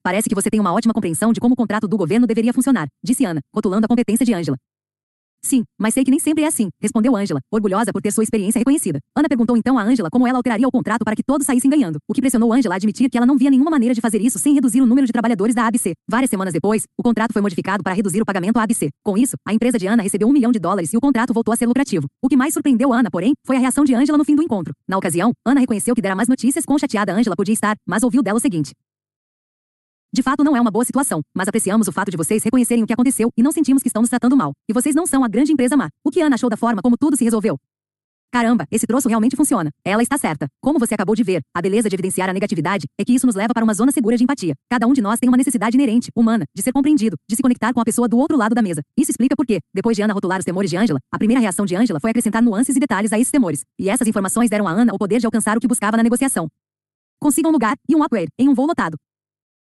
Parece 0.01 0.27
que 0.27 0.33
você 0.33 0.49
tem 0.49 0.59
uma 0.59 0.73
ótima 0.73 0.93
compreensão 0.93 1.31
de 1.31 1.39
como 1.39 1.53
o 1.53 1.57
contrato 1.57 1.87
do 1.87 1.97
governo 1.97 2.25
deveria 2.25 2.53
funcionar, 2.53 2.87
disse 3.03 3.23
Ana, 3.23 3.41
rotulando 3.53 3.85
a 3.85 3.87
competência 3.87 4.25
de 4.25 4.33
Angela. 4.33 4.57
Sim, 5.47 5.63
mas 5.79 5.93
sei 5.93 6.03
que 6.03 6.11
nem 6.11 6.19
sempre 6.19 6.43
é 6.43 6.47
assim, 6.47 6.67
respondeu 6.77 7.15
Angela, 7.15 7.39
orgulhosa 7.49 7.93
por 7.93 8.01
ter 8.01 8.11
sua 8.11 8.21
experiência 8.21 8.59
reconhecida. 8.59 8.99
Ana 9.15 9.29
perguntou 9.29 9.55
então 9.55 9.79
a 9.79 9.81
Angela 9.81 10.09
como 10.11 10.27
ela 10.27 10.37
alteraria 10.37 10.67
o 10.67 10.71
contrato 10.71 11.05
para 11.05 11.15
que 11.15 11.23
todos 11.23 11.47
saíssem 11.47 11.71
ganhando, 11.71 11.99
o 12.05 12.13
que 12.13 12.19
pressionou 12.19 12.51
Angela 12.51 12.75
a 12.75 12.75
admitir 12.75 13.09
que 13.09 13.17
ela 13.17 13.25
não 13.25 13.37
via 13.37 13.49
nenhuma 13.49 13.71
maneira 13.71 13.95
de 13.95 14.01
fazer 14.01 14.21
isso 14.21 14.37
sem 14.37 14.53
reduzir 14.53 14.81
o 14.81 14.85
número 14.85 15.07
de 15.07 15.13
trabalhadores 15.13 15.55
da 15.55 15.65
ABC. 15.65 15.93
Várias 16.05 16.29
semanas 16.29 16.53
depois, 16.53 16.83
o 16.97 17.01
contrato 17.01 17.31
foi 17.31 17.41
modificado 17.41 17.81
para 17.81 17.93
reduzir 17.93 18.21
o 18.21 18.25
pagamento 18.25 18.57
à 18.57 18.63
ABC. 18.63 18.89
Com 19.05 19.17
isso, 19.17 19.37
a 19.47 19.53
empresa 19.53 19.79
de 19.79 19.87
Ana 19.87 20.03
recebeu 20.03 20.27
um 20.27 20.33
milhão 20.33 20.51
de 20.51 20.59
dólares 20.59 20.91
e 20.91 20.97
o 20.97 20.99
contrato 20.99 21.33
voltou 21.33 21.53
a 21.53 21.55
ser 21.55 21.65
lucrativo. 21.65 22.07
O 22.21 22.27
que 22.27 22.35
mais 22.35 22.53
surpreendeu 22.53 22.91
Ana, 22.91 23.09
porém, 23.09 23.31
foi 23.45 23.55
a 23.55 23.59
reação 23.59 23.85
de 23.85 23.95
Angela 23.95 24.17
no 24.17 24.25
fim 24.25 24.35
do 24.35 24.43
encontro. 24.43 24.73
Na 24.85 24.97
ocasião, 24.97 25.31
Ana 25.45 25.61
reconheceu 25.61 25.95
que 25.95 26.01
dera 26.01 26.13
mais 26.13 26.27
notícias 26.27 26.65
com 26.65 26.77
chateada 26.77 27.13
Angela 27.13 27.37
podia 27.37 27.53
estar, 27.53 27.77
mas 27.87 28.03
ouviu 28.03 28.21
dela 28.21 28.37
o 28.37 28.41
seguinte. 28.41 28.73
De 30.17 30.23
fato, 30.23 30.43
não 30.43 30.57
é 30.57 30.59
uma 30.59 30.71
boa 30.71 30.83
situação, 30.83 31.21
mas 31.31 31.47
apreciamos 31.47 31.87
o 31.87 31.91
fato 31.91 32.09
de 32.09 32.17
vocês 32.17 32.41
reconhecerem 32.43 32.83
o 32.83 32.87
que 32.87 32.93
aconteceu 32.93 33.29
e 33.37 33.43
não 33.43 33.51
sentimos 33.51 33.83
que 33.83 33.87
estão 33.87 34.01
nos 34.01 34.09
tratando 34.09 34.35
mal. 34.35 34.51
E 34.67 34.73
vocês 34.73 34.95
não 34.95 35.05
são 35.05 35.23
a 35.23 35.27
grande 35.27 35.51
empresa 35.51 35.77
má. 35.77 35.89
O 36.03 36.09
que 36.09 36.19
Ana 36.21 36.33
achou 36.33 36.49
da 36.49 36.57
forma 36.57 36.81
como 36.81 36.97
tudo 36.97 37.15
se 37.15 37.23
resolveu? 37.23 37.55
Caramba, 38.31 38.65
esse 38.71 38.87
troço 38.87 39.07
realmente 39.07 39.35
funciona. 39.35 39.69
Ela 39.85 40.01
está 40.01 40.17
certa. 40.17 40.47
Como 40.59 40.79
você 40.79 40.95
acabou 40.95 41.15
de 41.15 41.21
ver, 41.21 41.43
a 41.55 41.61
beleza 41.61 41.87
de 41.87 41.95
evidenciar 41.95 42.31
a 42.31 42.33
negatividade 42.33 42.87
é 42.99 43.05
que 43.05 43.13
isso 43.13 43.27
nos 43.27 43.35
leva 43.35 43.53
para 43.53 43.63
uma 43.63 43.75
zona 43.75 43.91
segura 43.91 44.17
de 44.17 44.23
empatia. 44.23 44.55
Cada 44.67 44.87
um 44.87 44.93
de 44.93 45.03
nós 45.03 45.19
tem 45.19 45.29
uma 45.29 45.37
necessidade 45.37 45.77
inerente, 45.77 46.09
humana, 46.15 46.45
de 46.51 46.63
ser 46.63 46.71
compreendido, 46.71 47.15
de 47.29 47.35
se 47.35 47.43
conectar 47.43 47.71
com 47.71 47.79
a 47.79 47.85
pessoa 47.85 48.07
do 48.07 48.17
outro 48.17 48.35
lado 48.35 48.55
da 48.55 48.61
mesa. 48.63 48.81
Isso 48.97 49.11
explica 49.11 49.35
por 49.35 49.45
quê. 49.45 49.59
Depois 49.71 49.95
de 49.95 50.01
Ana 50.01 50.15
rotular 50.15 50.39
os 50.39 50.45
temores 50.45 50.71
de 50.71 50.77
Angela, 50.77 50.99
a 51.11 51.19
primeira 51.19 51.39
reação 51.39 51.63
de 51.63 51.75
Angela 51.75 51.99
foi 51.99 52.09
acrescentar 52.09 52.41
nuances 52.41 52.75
e 52.75 52.79
detalhes 52.79 53.13
a 53.13 53.19
esses 53.19 53.29
temores. 53.29 53.61
E 53.77 53.87
essas 53.87 54.07
informações 54.07 54.49
deram 54.49 54.67
a 54.67 54.71
Ana 54.71 54.95
o 54.95 54.97
poder 54.97 55.19
de 55.19 55.27
alcançar 55.27 55.55
o 55.57 55.59
que 55.59 55.67
buscava 55.67 55.95
na 55.95 56.01
negociação. 56.01 56.47
Consiga 57.19 57.47
um 57.47 57.51
lugar 57.51 57.75
e 57.87 57.95
um 57.95 58.01
upgrade 58.01 58.29
em 58.39 58.49
um 58.49 58.55
voo 58.55 58.65
lotado. 58.65 58.97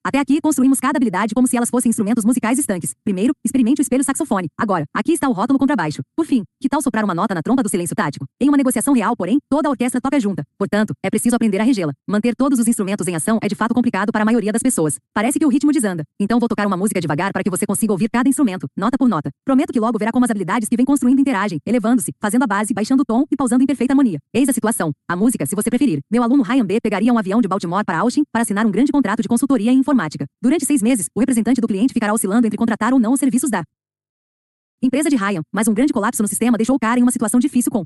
Até 0.03 0.19
aqui, 0.19 0.39
construímos 0.39 0.79
cada 0.79 0.97
habilidade 0.97 1.35
como 1.35 1.47
se 1.47 1.57
elas 1.57 1.69
fossem 1.69 1.89
instrumentos 1.89 2.23
musicais 2.23 2.57
estanques. 2.57 2.93
Primeiro, 3.03 3.33
experimente 3.43 3.81
o 3.81 3.83
espelho 3.83 4.03
saxofone. 4.03 4.47
Agora, 4.57 4.85
aqui 4.95 5.11
está 5.11 5.27
o 5.27 5.33
rótulo 5.33 5.59
contrabaixo. 5.59 6.01
Por 6.15 6.25
fim, 6.25 6.43
que 6.61 6.69
tal 6.69 6.81
soprar 6.81 7.03
uma 7.03 7.13
nota 7.13 7.35
na 7.35 7.41
trompa 7.41 7.61
do 7.61 7.67
silêncio 7.67 7.93
tático? 7.93 8.25
Em 8.39 8.47
uma 8.47 8.57
negociação 8.57 8.93
real, 8.93 9.17
porém, 9.17 9.37
toda 9.49 9.67
a 9.67 9.71
orquestra 9.71 9.99
toca 9.99 10.17
junta. 10.17 10.43
Portanto, 10.57 10.93
é 11.03 11.09
preciso 11.09 11.35
aprender 11.35 11.59
a 11.59 11.63
regê-la. 11.63 11.91
Manter 12.07 12.35
todos 12.35 12.57
os 12.57 12.67
instrumentos 12.69 13.05
em 13.07 13.15
ação 13.15 13.37
é 13.41 13.49
de 13.49 13.55
fato 13.55 13.73
complicado 13.73 14.11
para 14.13 14.21
a 14.21 14.25
maioria 14.25 14.53
das 14.53 14.61
pessoas. 14.61 14.97
Parece 15.13 15.37
que 15.37 15.45
o 15.45 15.49
ritmo 15.49 15.73
desanda. 15.73 16.05
Então 16.17 16.39
vou 16.39 16.47
tocar 16.47 16.65
uma 16.65 16.77
música 16.77 17.01
devagar 17.01 17.33
para 17.33 17.43
que 17.43 17.49
você 17.49 17.65
consiga 17.65 17.91
ouvir 17.91 18.09
cada 18.09 18.29
instrumento, 18.29 18.65
nota 18.77 18.97
por 18.97 19.09
nota. 19.09 19.29
Prometo 19.43 19.73
que 19.73 19.79
logo 19.79 19.99
verá 19.99 20.13
como 20.13 20.23
as 20.23 20.31
habilidades 20.31 20.69
que 20.69 20.77
vem 20.77 20.85
construindo 20.85 21.19
interagem, 21.19 21.59
elevando-se, 21.65 22.13
fazendo 22.17 22.43
a 22.43 22.47
base, 22.47 22.73
baixando 22.73 23.01
o 23.01 23.05
tom 23.05 23.25
e 23.29 23.35
pausando 23.35 23.61
em 23.61 23.67
perfeita 23.67 23.91
harmonia. 23.91 24.19
Eis 24.33 24.47
a 24.47 24.53
situação. 24.53 24.91
A 25.05 25.17
música, 25.17 25.45
se 25.45 25.53
você 25.53 25.69
preferir. 25.69 25.99
Meu 26.09 26.23
aluno 26.23 26.43
Ryan 26.43 26.65
B 26.65 26.79
pegaria 26.81 27.11
um 27.11 27.17
avião 27.17 27.41
de 27.41 27.47
Baltimore 27.49 27.83
para 27.83 27.99
Austin 27.99 28.23
para 28.31 28.43
assinar 28.43 28.65
um 28.65 28.71
grande 28.71 28.91
contrato 28.91 29.21
de 29.21 29.27
consultoria 29.27 29.71
em 29.71 29.79
informática. 29.79 29.96
Durante 30.41 30.65
seis 30.65 30.77
seis 30.77 30.81
meses, 30.81 31.07
o 31.15 31.19
representante 31.19 31.59
do 31.59 31.67
cliente 31.67 31.93
ficará 31.93 32.13
oscilando 32.13 32.45
entre 32.45 32.57
contratar 32.57 32.93
ou 32.93 32.99
não 32.99 33.13
os 33.13 33.19
serviços 33.19 33.49
da 33.49 33.63
empresa 34.81 35.09
de 35.09 35.15
Ryan, 35.15 35.41
mas 35.51 35.67
um 35.67 35.73
grande 35.73 35.91
colapso 35.91 36.21
no 36.21 36.27
sistema 36.27 36.57
deixou 36.57 36.75
o 36.75 36.79
cara 36.79 36.99
em 36.99 37.03
uma 37.03 37.11
situação 37.11 37.39
difícil 37.39 37.71
com 37.71 37.83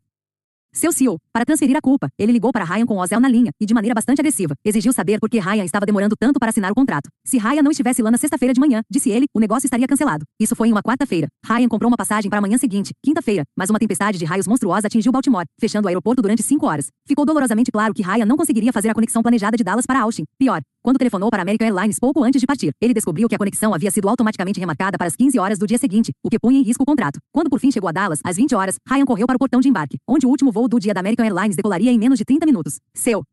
seu 0.74 0.94
CEO, 0.94 1.18
para 1.34 1.44
transferir 1.44 1.76
a 1.76 1.82
culpa, 1.82 2.08
ele 2.18 2.32
ligou 2.32 2.50
para 2.54 2.64
Ryan 2.64 2.86
com 2.86 2.98
Ozel 2.98 3.20
na 3.20 3.28
linha, 3.28 3.52
e 3.60 3.66
de 3.66 3.74
maneira 3.74 3.94
bastante 3.94 4.22
agressiva. 4.22 4.56
Exigiu 4.64 4.94
saber 4.94 5.20
por 5.20 5.30
que 5.30 5.38
Ryan 5.38 5.66
estava 5.66 5.86
demorando 5.86 6.16
tanto 6.18 6.40
para 6.40 6.50
assinar 6.50 6.72
o 6.72 6.76
contrato. 6.76 7.10
Se 7.26 7.38
Ryan 7.38 7.62
não 7.62 7.72
estivesse 7.72 8.02
lá 8.02 8.10
na 8.10 8.18
sexta-feira 8.18 8.54
de 8.54 8.60
manhã, 8.62 8.82
disse 8.90 9.10
ele, 9.10 9.26
o 9.34 9.40
negócio 9.42 9.68
estaria 9.68 9.86
cancelado. 9.86 10.24
Isso 10.40 10.56
foi 10.56 10.70
em 10.70 10.72
uma 10.72 10.82
quarta-feira. 10.82 11.28
Ryan 11.46 11.68
comprou 11.68 11.90
uma 11.90 11.98
passagem 11.98 12.30
para 12.30 12.40
a 12.40 12.42
manhã 12.42 12.58
seguinte, 12.58 12.94
quinta-feira, 13.04 13.44
mas 13.54 13.70
uma 13.70 13.80
tempestade 13.80 14.18
de 14.18 14.24
raios 14.24 14.48
monstruosa 14.48 14.88
atingiu 14.88 15.12
Baltimore, 15.12 15.44
fechando 15.60 15.88
o 15.88 15.90
aeroporto 15.90 16.22
durante 16.22 16.42
cinco 16.42 16.66
horas. 16.66 16.88
Ficou 17.06 17.26
dolorosamente 17.26 17.70
claro 17.70 17.94
que 17.94 18.02
Ryan 18.02 18.26
não 18.26 18.38
conseguiria 18.38 18.72
fazer 18.72 18.90
a 18.90 18.94
conexão 18.94 19.22
planejada 19.22 19.58
de 19.58 19.66
Dallas 19.66 19.86
para 19.86 20.00
Austin. 20.00 20.24
Pior, 20.40 20.62
quando 20.84 20.98
telefonou 20.98 21.30
para 21.30 21.44
American 21.44 21.68
Airlines 21.68 22.00
pouco 22.00 22.24
antes 22.24 22.42
de 22.42 22.48
partir, 22.48 22.74
ele 22.82 22.94
descobriu 22.94 23.30
que 23.30 23.36
a 23.36 23.38
conexão 23.38 23.74
havia 23.74 23.92
sido 23.92 24.10
automaticamente 24.10 24.60
remarcada 24.60 24.98
para 24.98 25.08
as 25.08 25.16
15 25.16 25.38
horas 25.38 25.60
do 25.60 25.68
dia 25.68 25.78
seguinte, 25.78 26.12
o 26.24 26.30
que 26.30 26.40
punha 26.40 26.60
em 26.60 26.64
risco 26.64 26.82
o 26.82 26.86
contrato. 26.86 27.20
Quando 27.32 27.50
por 27.50 27.60
fim 27.60 27.72
chegou 27.72 27.88
a 27.88 27.92
Dallas, 27.92 28.20
às 28.24 28.36
20 28.36 28.56
horas, 28.56 28.78
Ryan 28.88 29.06
correu 29.06 29.28
para 29.28 29.36
o 29.36 29.40
portão 29.40 29.60
de 29.60 29.70
embarque, 29.70 29.98
onde 30.08 30.26
o 30.26 30.30
último 30.30 30.52
voo 30.52 30.68
do 30.68 30.80
dia 30.80 30.94
da 30.94 31.00
American 31.00 31.26
Airlines 31.26 31.56
decolaria 31.56 31.92
em 31.92 32.00
menos 32.00 32.18
de 32.18 32.26
30 32.26 32.46
minutos. 32.48 32.80
Seu 32.96 33.24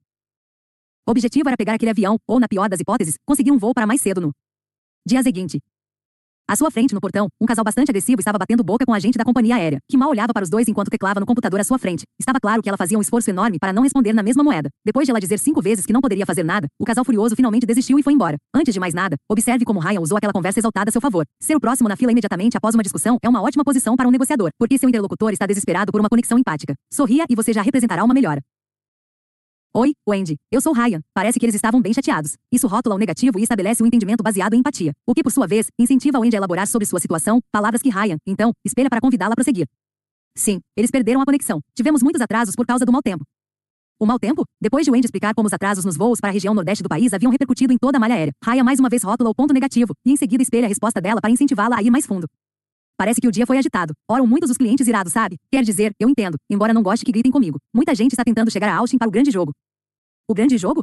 objetivo 1.06 1.48
era 1.48 1.56
pegar 1.56 1.74
aquele 1.74 1.90
avião, 1.90 2.18
ou, 2.26 2.38
na 2.38 2.46
pior 2.46 2.68
das 2.68 2.80
hipóteses, 2.80 3.14
conseguir 3.24 3.50
um 3.50 3.58
voo 3.58 3.72
para 3.72 3.86
mais 3.86 4.02
cedo 4.02 4.20
no 4.20 4.32
dia 5.06 5.22
seguinte. 5.22 5.58
À 6.50 6.56
sua 6.56 6.70
frente, 6.70 6.94
no 6.94 7.00
portão, 7.00 7.28
um 7.38 7.44
casal 7.44 7.62
bastante 7.62 7.90
agressivo 7.90 8.22
estava 8.22 8.38
batendo 8.38 8.64
boca 8.64 8.86
com 8.86 8.94
a 8.94 8.96
agente 8.96 9.18
da 9.18 9.24
companhia 9.24 9.56
aérea, 9.56 9.78
que 9.86 9.98
mal 9.98 10.08
olhava 10.08 10.32
para 10.32 10.42
os 10.42 10.48
dois 10.48 10.66
enquanto 10.66 10.88
teclava 10.88 11.20
no 11.20 11.26
computador 11.26 11.60
à 11.60 11.62
sua 11.62 11.78
frente. 11.78 12.04
Estava 12.18 12.40
claro 12.40 12.62
que 12.62 12.70
ela 12.70 12.78
fazia 12.78 12.96
um 12.96 13.02
esforço 13.02 13.28
enorme 13.28 13.58
para 13.58 13.70
não 13.70 13.82
responder 13.82 14.14
na 14.14 14.22
mesma 14.22 14.42
moeda. 14.42 14.70
Depois 14.82 15.04
de 15.04 15.10
ela 15.10 15.20
dizer 15.20 15.38
cinco 15.38 15.60
vezes 15.60 15.84
que 15.84 15.92
não 15.92 16.00
poderia 16.00 16.24
fazer 16.24 16.42
nada, 16.42 16.66
o 16.80 16.86
casal 16.86 17.04
furioso 17.04 17.36
finalmente 17.36 17.66
desistiu 17.66 17.98
e 17.98 18.02
foi 18.02 18.14
embora. 18.14 18.38
Antes 18.54 18.72
de 18.72 18.80
mais 18.80 18.94
nada, 18.94 19.16
observe 19.30 19.66
como 19.66 19.78
Ryan 19.78 20.00
usou 20.00 20.16
aquela 20.16 20.32
conversa 20.32 20.58
exaltada 20.58 20.88
a 20.88 20.92
seu 20.92 21.02
favor. 21.02 21.26
Ser 21.38 21.54
o 21.54 21.60
próximo 21.60 21.86
na 21.86 21.96
fila 21.96 22.12
imediatamente 22.12 22.56
após 22.56 22.74
uma 22.74 22.82
discussão 22.82 23.18
é 23.22 23.28
uma 23.28 23.42
ótima 23.42 23.62
posição 23.62 23.94
para 23.94 24.08
um 24.08 24.10
negociador, 24.10 24.48
porque 24.58 24.78
seu 24.78 24.88
interlocutor 24.88 25.34
está 25.34 25.44
desesperado 25.44 25.92
por 25.92 26.00
uma 26.00 26.08
conexão 26.08 26.38
empática. 26.38 26.74
Sorria 26.90 27.26
e 27.28 27.34
você 27.34 27.52
já 27.52 27.60
representará 27.60 28.02
uma 28.02 28.14
melhora. 28.14 28.40
Oi, 29.74 29.92
Wendy. 30.08 30.36
Eu 30.50 30.62
sou 30.62 30.72
Ryan. 30.72 31.02
Parece 31.14 31.38
que 31.38 31.44
eles 31.44 31.54
estavam 31.54 31.80
bem 31.80 31.92
chateados. 31.92 32.36
Isso 32.50 32.66
rótula 32.66 32.94
o 32.94 32.98
negativo 32.98 33.38
e 33.38 33.42
estabelece 33.42 33.82
um 33.82 33.86
entendimento 33.86 34.22
baseado 34.22 34.54
em 34.54 34.60
empatia. 34.60 34.92
O 35.06 35.14
que, 35.14 35.22
por 35.22 35.30
sua 35.30 35.46
vez, 35.46 35.68
incentiva 35.78 36.18
Wendy 36.18 36.36
a 36.36 36.38
elaborar 36.38 36.66
sobre 36.66 36.86
sua 36.86 36.98
situação, 36.98 37.38
palavras 37.52 37.82
que 37.82 37.90
Ryan, 37.90 38.16
então, 38.26 38.52
espelha 38.64 38.88
para 38.88 39.00
convidá-la 39.00 39.34
a 39.34 39.36
prosseguir. 39.36 39.66
Sim, 40.34 40.60
eles 40.74 40.90
perderam 40.90 41.20
a 41.20 41.24
conexão. 41.24 41.60
Tivemos 41.74 42.02
muitos 42.02 42.20
atrasos 42.22 42.56
por 42.56 42.66
causa 42.66 42.86
do 42.86 42.92
mau 42.92 43.02
tempo. 43.02 43.24
O 44.00 44.06
mau 44.06 44.18
tempo? 44.18 44.44
Depois 44.60 44.86
de 44.86 44.90
Wendy 44.90 45.06
explicar 45.06 45.34
como 45.34 45.46
os 45.46 45.52
atrasos 45.52 45.84
nos 45.84 45.96
voos 45.96 46.18
para 46.18 46.30
a 46.30 46.32
região 46.32 46.54
nordeste 46.54 46.82
do 46.82 46.88
país 46.88 47.12
haviam 47.12 47.30
repercutido 47.30 47.72
em 47.72 47.78
toda 47.78 47.98
a 47.98 48.00
malha 48.00 48.14
aérea, 48.14 48.32
Ryan 48.42 48.64
mais 48.64 48.80
uma 48.80 48.88
vez 48.88 49.02
rótula 49.02 49.28
o 49.28 49.34
ponto 49.34 49.52
negativo, 49.52 49.92
e 50.04 50.12
em 50.12 50.16
seguida 50.16 50.42
espelha 50.42 50.64
a 50.64 50.68
resposta 50.68 51.00
dela 51.00 51.20
para 51.20 51.30
incentivá-la 51.30 51.76
a 51.76 51.82
ir 51.82 51.90
mais 51.90 52.06
fundo. 52.06 52.26
Parece 52.98 53.20
que 53.20 53.28
o 53.28 53.30
dia 53.30 53.46
foi 53.46 53.56
agitado. 53.56 53.94
Oram 54.10 54.26
muitos 54.26 54.50
os 54.50 54.56
clientes 54.56 54.88
irados, 54.88 55.12
sabe? 55.12 55.36
Quer 55.52 55.62
dizer, 55.62 55.92
eu 56.00 56.08
entendo, 56.08 56.36
embora 56.50 56.74
não 56.74 56.82
goste 56.82 57.06
que 57.06 57.12
gritem 57.12 57.30
comigo. 57.30 57.56
Muita 57.72 57.94
gente 57.94 58.10
está 58.10 58.24
tentando 58.24 58.50
chegar 58.50 58.68
a 58.68 58.76
Austin 58.76 58.98
para 58.98 59.06
o 59.06 59.10
grande 59.10 59.30
jogo. 59.30 59.52
O 60.28 60.34
grande 60.34 60.58
jogo? 60.58 60.82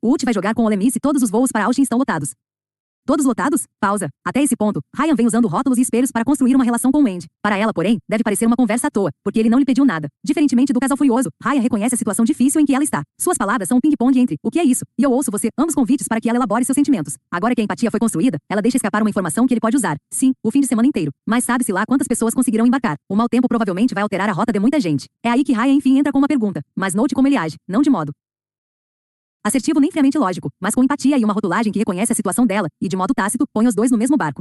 O 0.00 0.10
Ult 0.10 0.24
vai 0.24 0.32
jogar 0.32 0.54
com 0.54 0.64
o 0.64 0.68
Lemis 0.68 0.94
e 0.94 1.00
todos 1.00 1.20
os 1.20 1.30
voos 1.30 1.50
para 1.50 1.64
Austin 1.64 1.82
estão 1.82 1.98
lotados. 1.98 2.32
Todos 3.04 3.26
lotados? 3.26 3.64
Pausa. 3.80 4.08
Até 4.24 4.42
esse 4.42 4.56
ponto, 4.56 4.80
Ryan 4.96 5.16
vem 5.16 5.26
usando 5.26 5.48
rótulos 5.48 5.76
e 5.76 5.82
espelhos 5.82 6.12
para 6.12 6.24
construir 6.24 6.54
uma 6.54 6.62
relação 6.62 6.92
com 6.92 7.02
Wendy. 7.02 7.26
Para 7.42 7.56
ela, 7.58 7.74
porém, 7.74 7.98
deve 8.08 8.22
parecer 8.22 8.46
uma 8.46 8.54
conversa 8.54 8.86
à 8.86 8.90
toa, 8.90 9.10
porque 9.24 9.40
ele 9.40 9.50
não 9.50 9.58
lhe 9.58 9.64
pediu 9.64 9.84
nada. 9.84 10.08
Diferentemente 10.24 10.72
do 10.72 10.78
casal 10.78 10.96
furioso, 10.96 11.28
Ryan 11.42 11.60
reconhece 11.60 11.96
a 11.96 11.98
situação 11.98 12.24
difícil 12.24 12.60
em 12.60 12.64
que 12.64 12.72
ela 12.72 12.84
está. 12.84 13.02
Suas 13.20 13.36
palavras 13.36 13.68
são 13.68 13.78
um 13.78 13.80
ping-pong 13.80 14.16
entre 14.20 14.36
o 14.40 14.50
que 14.52 14.60
é 14.60 14.64
isso 14.64 14.84
e 14.96 15.02
eu 15.02 15.10
ouço 15.10 15.32
você, 15.32 15.48
ambos 15.58 15.74
convites 15.74 16.06
para 16.06 16.20
que 16.20 16.28
ela 16.28 16.38
elabore 16.38 16.64
seus 16.64 16.76
sentimentos. 16.76 17.16
Agora 17.28 17.56
que 17.56 17.60
a 17.60 17.64
empatia 17.64 17.90
foi 17.90 17.98
construída, 17.98 18.38
ela 18.48 18.62
deixa 18.62 18.76
escapar 18.76 19.02
uma 19.02 19.10
informação 19.10 19.48
que 19.48 19.54
ele 19.54 19.60
pode 19.60 19.76
usar. 19.76 19.96
Sim, 20.12 20.32
o 20.40 20.52
fim 20.52 20.60
de 20.60 20.68
semana 20.68 20.86
inteiro. 20.86 21.10
Mas 21.26 21.42
sabe-se 21.42 21.72
lá 21.72 21.84
quantas 21.84 22.06
pessoas 22.06 22.32
conseguirão 22.32 22.64
embarcar. 22.64 22.94
O 23.08 23.16
mau 23.16 23.28
tempo 23.28 23.48
provavelmente 23.48 23.94
vai 23.94 24.04
alterar 24.04 24.28
a 24.28 24.32
rota 24.32 24.52
de 24.52 24.60
muita 24.60 24.78
gente. 24.78 25.06
É 25.24 25.30
aí 25.30 25.42
que 25.42 25.52
Ryan 25.52 25.74
enfim 25.74 25.98
entra 25.98 26.12
com 26.12 26.18
uma 26.18 26.28
pergunta. 26.28 26.60
Mas 26.76 26.94
note 26.94 27.16
como 27.16 27.26
ele 27.26 27.36
age, 27.36 27.56
não 27.68 27.82
de 27.82 27.90
modo 27.90 28.12
Assertivo 29.44 29.80
nem 29.80 29.90
friamente 29.90 30.16
lógico, 30.16 30.50
mas 30.60 30.72
com 30.72 30.84
empatia 30.84 31.18
e 31.18 31.24
uma 31.24 31.32
rotulagem 31.32 31.72
que 31.72 31.78
reconhece 31.80 32.12
a 32.12 32.14
situação 32.14 32.46
dela, 32.46 32.68
e 32.80 32.88
de 32.88 32.96
modo 32.96 33.12
tácito, 33.12 33.44
põe 33.52 33.66
os 33.66 33.74
dois 33.74 33.90
no 33.90 33.98
mesmo 33.98 34.16
barco. 34.16 34.40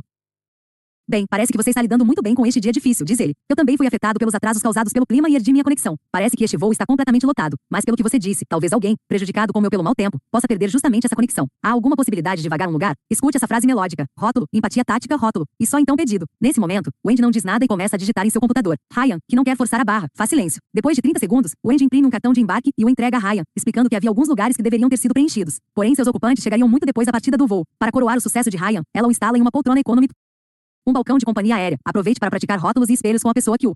Bem, 1.08 1.26
parece 1.30 1.52
que 1.52 1.58
você 1.58 1.72
está 1.72 1.82
lidando 1.82 2.06
muito 2.06 2.22
bem 2.22 2.34
com 2.34 2.46
este 2.46 2.60
dia 2.60 2.72
difícil, 2.72 3.06
diz 3.06 3.20
ele. 3.20 3.34
Eu 3.50 3.56
também 3.56 3.76
fui 3.76 3.86
afetado 3.86 4.18
pelos 4.18 4.34
atrasos 4.34 4.62
causados 4.62 4.94
pelo 4.94 5.06
clima 5.06 5.30
e 5.30 5.36
erdi 5.36 5.52
minha 5.52 5.64
conexão. 5.64 5.96
Parece 6.12 6.38
que 6.38 6.44
este 6.44 6.56
voo 6.56 6.72
está 6.72 6.86
completamente 6.86 7.26
lotado, 7.26 7.58
mas 7.70 7.84
pelo 7.84 7.98
que 7.98 8.04
você 8.04 8.18
disse, 8.18 8.46
talvez 8.48 8.72
alguém, 8.72 8.96
prejudicado 9.08 9.52
como 9.52 9.66
eu 9.66 9.70
pelo 9.70 9.84
mau 9.84 9.94
tempo, 9.94 10.18
possa 10.32 10.48
perder 10.48 10.70
justamente 10.70 11.06
essa 11.06 11.16
conexão. 11.16 11.48
Há 11.62 11.72
alguma 11.72 11.96
possibilidade 11.96 12.42
de 12.42 12.48
vagar 12.48 12.70
um 12.70 12.72
lugar? 12.72 12.96
Escute 13.10 13.36
essa 13.36 13.48
frase 13.48 13.68
melódica. 13.68 14.06
Rótulo, 14.18 14.46
empatia 14.54 14.86
tática, 14.86 15.16
rótulo. 15.18 15.46
E 15.60 15.68
só 15.68 15.80
então 15.80 15.96
pedido. 15.96 16.26
Nesse 16.40 16.60
momento, 16.60 16.90
o 17.04 17.10
Andy 17.10 17.22
não 17.22 17.32
diz 17.32 17.44
nada 17.44 17.66
e 17.66 17.68
começa 17.68 17.96
a 17.96 18.00
digitar 18.00 18.26
em 18.26 18.30
seu 18.30 18.40
computador. 18.40 18.78
Ryan, 18.94 19.18
que 19.28 19.36
não 19.36 19.44
quer 19.44 19.58
forçar 19.58 19.82
a 19.82 19.84
barra, 19.84 20.08
faz 20.16 20.30
silêncio. 20.30 20.62
Depois 20.74 20.96
de 20.96 21.02
30 21.02 21.20
segundos, 21.20 21.52
o 21.64 21.72
Andy 21.72 21.84
imprime 21.84 22.08
um 22.08 22.12
cartão 22.12 22.32
de 22.32 22.40
embarque 22.40 22.72
e 22.78 22.86
o 22.86 22.90
entrega 22.90 23.18
a 23.18 23.20
Ryan, 23.20 23.44
explicando 23.56 23.90
que 23.90 23.96
havia 23.96 24.10
alguns 24.10 24.30
lugares 24.30 24.56
que 24.56 24.64
deveriam 24.64 24.88
ter 24.88 24.98
sido 24.98 25.14
preenchidos. 25.14 25.60
Porém, 25.76 25.94
seus 25.94 26.08
ocupantes 26.08 26.42
chegariam 26.42 26.70
muito 26.70 26.86
depois 26.86 27.06
da 27.06 27.12
partida 27.12 27.38
do 27.38 27.48
voo. 27.48 27.66
Para 27.78 27.92
coroar 27.92 28.18
o 28.18 28.22
sucesso 28.22 28.50
de 28.50 28.56
Ryan, 28.56 28.84
ela 28.94 29.08
o 29.08 29.12
instala 29.12 29.38
em 29.38 29.42
uma 29.42 29.52
poltrona 29.52 29.80
economy 29.80 30.08
um 30.86 30.94
balcão 30.94 31.18
de 31.18 31.26
companhia 31.26 31.56
aérea. 31.56 31.78
Aproveite 31.86 32.20
para 32.20 32.30
praticar 32.30 32.60
rótulos 32.60 32.90
e 32.90 32.94
espelhos 32.94 33.22
com 33.22 33.30
a 33.30 33.34
pessoa 33.34 33.58
que 33.58 33.68
o 33.68 33.76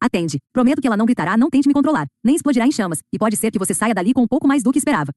atende. 0.00 0.38
Prometo 0.52 0.80
que 0.80 0.86
ela 0.86 0.96
não 0.96 1.06
gritará, 1.06 1.36
não 1.36 1.48
tente 1.48 1.66
me 1.66 1.74
controlar, 1.74 2.06
nem 2.22 2.36
explodirá 2.36 2.66
em 2.66 2.72
chamas, 2.72 3.00
e 3.12 3.18
pode 3.18 3.36
ser 3.36 3.50
que 3.50 3.58
você 3.58 3.74
saia 3.74 3.94
dali 3.94 4.12
com 4.12 4.22
um 4.22 4.28
pouco 4.28 4.46
mais 4.46 4.62
do 4.62 4.72
que 4.72 4.78
esperava. 4.78 5.12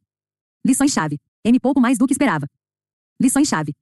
Lições-chave. 0.66 1.20
M 1.46 1.60
pouco 1.60 1.80
mais 1.80 1.98
do 1.98 2.06
que 2.06 2.14
esperava. 2.14 2.48
Lições-chave. 3.22 3.74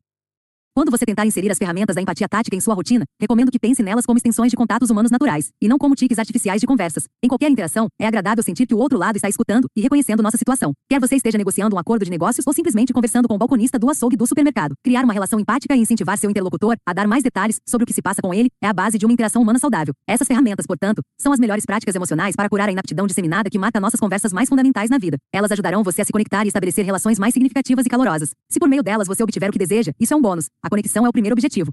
Quando 0.77 0.91
você 0.91 1.05
tentar 1.05 1.25
inserir 1.25 1.50
as 1.50 1.58
ferramentas 1.58 1.96
da 1.96 2.01
empatia 2.01 2.27
tática 2.27 2.53
em 2.53 2.60
sua 2.60 2.74
rotina, 2.74 3.05
recomendo 3.17 3.50
que 3.50 3.58
pense 3.58 3.82
nelas 3.82 4.05
como 4.05 4.17
extensões 4.17 4.50
de 4.50 4.58
contatos 4.58 4.89
humanos 4.89 5.10
naturais, 5.10 5.50
e 5.62 5.70
não 5.70 5.77
como 5.77 5.96
tiques 5.96 6.20
artificiais 6.20 6.60
de 6.60 6.67
conversas. 6.67 7.05
Em 7.24 7.29
qualquer 7.29 7.50
interação, 7.50 7.88
é 7.98 8.05
agradável 8.05 8.44
sentir 8.44 8.67
que 8.67 8.75
o 8.75 8.77
outro 8.77 8.98
lado 8.98 9.15
está 9.15 9.29
escutando 9.29 9.70
e 9.74 9.79
reconhecendo 9.79 10.22
nossa 10.22 10.38
situação. 10.38 10.74
Quer 10.89 11.00
você 11.00 11.15
esteja 11.15 11.38
negociando 11.38 11.77
um 11.77 11.79
acordo 11.79 12.03
de 12.03 12.12
negócios 12.12 12.46
ou 12.46 12.51
simplesmente 12.51 12.91
conversando 12.91 13.25
com 13.25 13.36
o 13.36 13.38
balconista 13.38 13.79
do 13.79 13.89
açougue 13.89 14.17
do 14.17 14.27
supermercado. 14.27 14.75
Criar 14.84 15.05
uma 15.05 15.13
relação 15.13 15.39
empática 15.39 15.74
e 15.74 15.79
incentivar 15.79 16.17
seu 16.17 16.29
interlocutor 16.29 16.75
a 16.86 16.91
dar 16.91 17.08
mais 17.08 17.24
detalhes 17.24 17.62
sobre 17.65 17.86
o 17.86 17.88
que 17.88 17.94
se 17.94 18.01
passa 18.01 18.22
com 18.22 18.34
ele 18.34 18.50
é 18.62 18.67
a 18.67 18.74
base 18.74 18.98
de 18.98 19.05
uma 19.05 19.13
interação 19.13 19.41
humana 19.41 19.60
saudável. 19.60 19.94
Essas 20.05 20.27
ferramentas, 20.27 20.67
portanto, 20.67 21.01
são 21.17 21.32
as 21.32 21.39
melhores 21.39 21.65
práticas 21.65 21.96
emocionais 21.96 22.36
para 22.36 22.50
curar 22.50 22.67
a 22.67 22.74
inaptidão 22.74 23.08
disseminada 23.08 23.50
que 23.50 23.58
mata 23.58 23.79
nossas 23.79 23.98
conversas 24.01 24.34
mais 24.34 24.50
fundamentais 24.50 24.89
na 24.89 24.98
vida. 24.98 25.15
Elas 25.34 25.53
ajudarão 25.53 25.84
você 25.84 26.01
a 26.01 26.05
se 26.05 26.12
conectar 26.12 26.44
e 26.44 26.50
estabelecer 26.50 26.84
relações 26.84 27.17
mais 27.17 27.34
significativas 27.34 27.86
e 27.86 27.89
calorosas. 27.89 28.32
Se 28.51 28.60
por 28.60 28.67
meio 28.67 28.84
delas 28.84 29.08
você 29.08 29.24
obtiver 29.24 29.50
o 29.50 29.53
que 29.53 29.60
deseja, 29.60 29.94
isso 29.98 30.13
é 30.13 30.17
um 30.17 30.22
bônus. 30.22 30.48
A 30.65 30.69
conexão 30.69 31.05
é 31.05 31.10
o 31.10 31.12
primeiro 31.12 31.36
objetivo. 31.36 31.72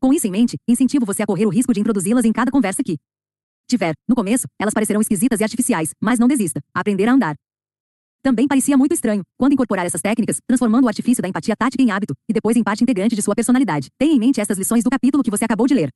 Com 0.00 0.12
isso 0.12 0.24
em 0.28 0.30
mente, 0.30 0.56
incentivo 0.68 1.04
você 1.04 1.24
a 1.24 1.26
correr 1.26 1.46
o 1.46 1.48
risco 1.48 1.74
de 1.74 1.80
introduzi-las 1.80 2.24
em 2.24 2.32
cada 2.32 2.48
conversa 2.48 2.80
que 2.80 2.96
tiver. 3.68 3.92
No 4.08 4.14
começo, 4.14 4.46
elas 4.56 4.72
parecerão 4.72 5.00
esquisitas 5.00 5.40
e 5.40 5.42
artificiais, 5.42 5.90
mas 6.00 6.20
não 6.20 6.28
desista. 6.28 6.60
Aprender 6.72 7.08
a 7.08 7.12
andar. 7.12 7.34
Também 8.22 8.46
parecia 8.46 8.76
muito 8.76 8.94
estranho, 8.94 9.24
quando 9.36 9.52
incorporar 9.52 9.84
essas 9.84 10.00
técnicas, 10.00 10.36
transformando 10.46 10.84
o 10.84 10.88
artifício 10.88 11.20
da 11.20 11.28
empatia 11.28 11.56
tática 11.56 11.82
em 11.82 11.90
hábito, 11.90 12.14
e 12.28 12.32
depois 12.32 12.56
em 12.56 12.62
parte 12.62 12.84
integrante 12.84 13.16
de 13.16 13.22
sua 13.22 13.34
personalidade. 13.34 13.88
Tenha 13.98 14.14
em 14.14 14.18
mente 14.20 14.40
estas 14.40 14.56
lições 14.56 14.84
do 14.84 14.90
capítulo 14.90 15.24
que 15.24 15.30
você 15.30 15.44
acabou 15.44 15.66
de 15.66 15.74
ler. 15.74 15.90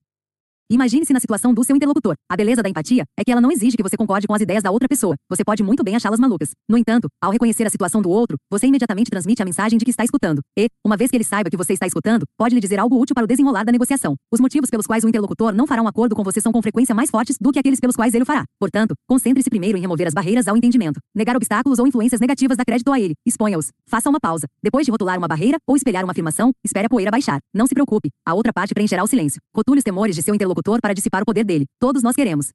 Imagine-se 0.70 1.14
na 1.14 1.20
situação 1.20 1.54
do 1.54 1.64
seu 1.64 1.74
interlocutor. 1.74 2.14
A 2.30 2.36
beleza 2.36 2.62
da 2.62 2.68
empatia 2.68 3.06
é 3.18 3.24
que 3.24 3.32
ela 3.32 3.40
não 3.40 3.50
exige 3.50 3.74
que 3.74 3.82
você 3.82 3.96
concorde 3.96 4.26
com 4.26 4.34
as 4.34 4.42
ideias 4.42 4.62
da 4.62 4.70
outra 4.70 4.86
pessoa. 4.86 5.16
Você 5.30 5.42
pode 5.42 5.62
muito 5.62 5.82
bem 5.82 5.96
achá-las 5.96 6.20
malucas. 6.20 6.50
No 6.68 6.76
entanto, 6.76 7.08
ao 7.22 7.30
reconhecer 7.30 7.66
a 7.66 7.70
situação 7.70 8.02
do 8.02 8.10
outro, 8.10 8.36
você 8.50 8.66
imediatamente 8.66 9.10
transmite 9.10 9.40
a 9.40 9.46
mensagem 9.46 9.78
de 9.78 9.84
que 9.86 9.90
está 9.90 10.04
escutando. 10.04 10.42
E, 10.58 10.68
uma 10.84 10.94
vez 10.94 11.10
que 11.10 11.16
ele 11.16 11.24
saiba 11.24 11.48
que 11.48 11.56
você 11.56 11.72
está 11.72 11.86
escutando, 11.86 12.26
pode 12.36 12.54
lhe 12.54 12.60
dizer 12.60 12.78
algo 12.78 13.00
útil 13.00 13.14
para 13.14 13.24
o 13.24 13.26
desenrolar 13.26 13.64
da 13.64 13.72
negociação. 13.72 14.14
Os 14.30 14.40
motivos 14.40 14.68
pelos 14.68 14.86
quais 14.86 15.04
o 15.04 15.08
interlocutor 15.08 15.54
não 15.54 15.66
fará 15.66 15.80
um 15.82 15.88
acordo 15.88 16.14
com 16.14 16.22
você 16.22 16.38
são 16.38 16.52
com 16.52 16.60
frequência 16.60 16.94
mais 16.94 17.08
fortes 17.08 17.38
do 17.40 17.50
que 17.50 17.58
aqueles 17.58 17.80
pelos 17.80 17.96
quais 17.96 18.12
ele 18.12 18.24
o 18.24 18.26
fará. 18.26 18.44
Portanto, 18.60 18.94
concentre-se 19.08 19.48
primeiro 19.48 19.78
em 19.78 19.80
remover 19.80 20.06
as 20.06 20.12
barreiras 20.12 20.46
ao 20.48 20.56
entendimento. 20.56 21.00
Negar 21.14 21.34
obstáculos 21.34 21.78
ou 21.78 21.86
influências 21.86 22.20
negativas 22.20 22.58
da 22.58 22.64
crédito 22.66 22.92
a 22.92 23.00
ele. 23.00 23.14
Exponha-os. 23.24 23.70
Faça 23.86 24.10
uma 24.10 24.20
pausa. 24.20 24.46
Depois 24.62 24.84
de 24.84 24.90
rotular 24.90 25.16
uma 25.16 25.28
barreira 25.28 25.56
ou 25.66 25.76
espelhar 25.76 26.04
uma 26.04 26.12
afirmação, 26.12 26.52
espere 26.62 26.84
a 26.84 26.90
poeira 26.90 27.10
baixar. 27.10 27.38
Não 27.54 27.66
se 27.66 27.72
preocupe. 27.72 28.10
A 28.26 28.34
outra 28.34 28.52
parte 28.52 28.74
preencherá 28.74 29.02
o 29.02 29.06
silêncio. 29.06 29.40
Rotule 29.56 29.78
os 29.78 29.84
temores 29.84 30.14
de 30.14 30.22
seu 30.22 30.34
interlocutor 30.34 30.57
para 30.62 30.92
dissipar 30.92 31.22
o 31.22 31.24
poder 31.24 31.38
poder 31.38 31.44
dele. 31.44 31.66
Todos 31.78 32.02
nós 32.02 32.14
queremos 32.14 32.50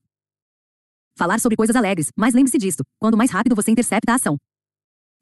falar 1.18 1.40
sobre 1.40 1.56
coisas 1.56 1.76
alegres, 1.76 2.10
mas 2.18 2.34
lembre-se 2.34 2.58
disto: 2.58 2.84
quando 3.00 3.18
mais 3.18 3.32
rápido 3.32 3.56
você 3.56 3.72
intercepta 3.72 4.12
a 4.12 4.16
ação 4.16 4.38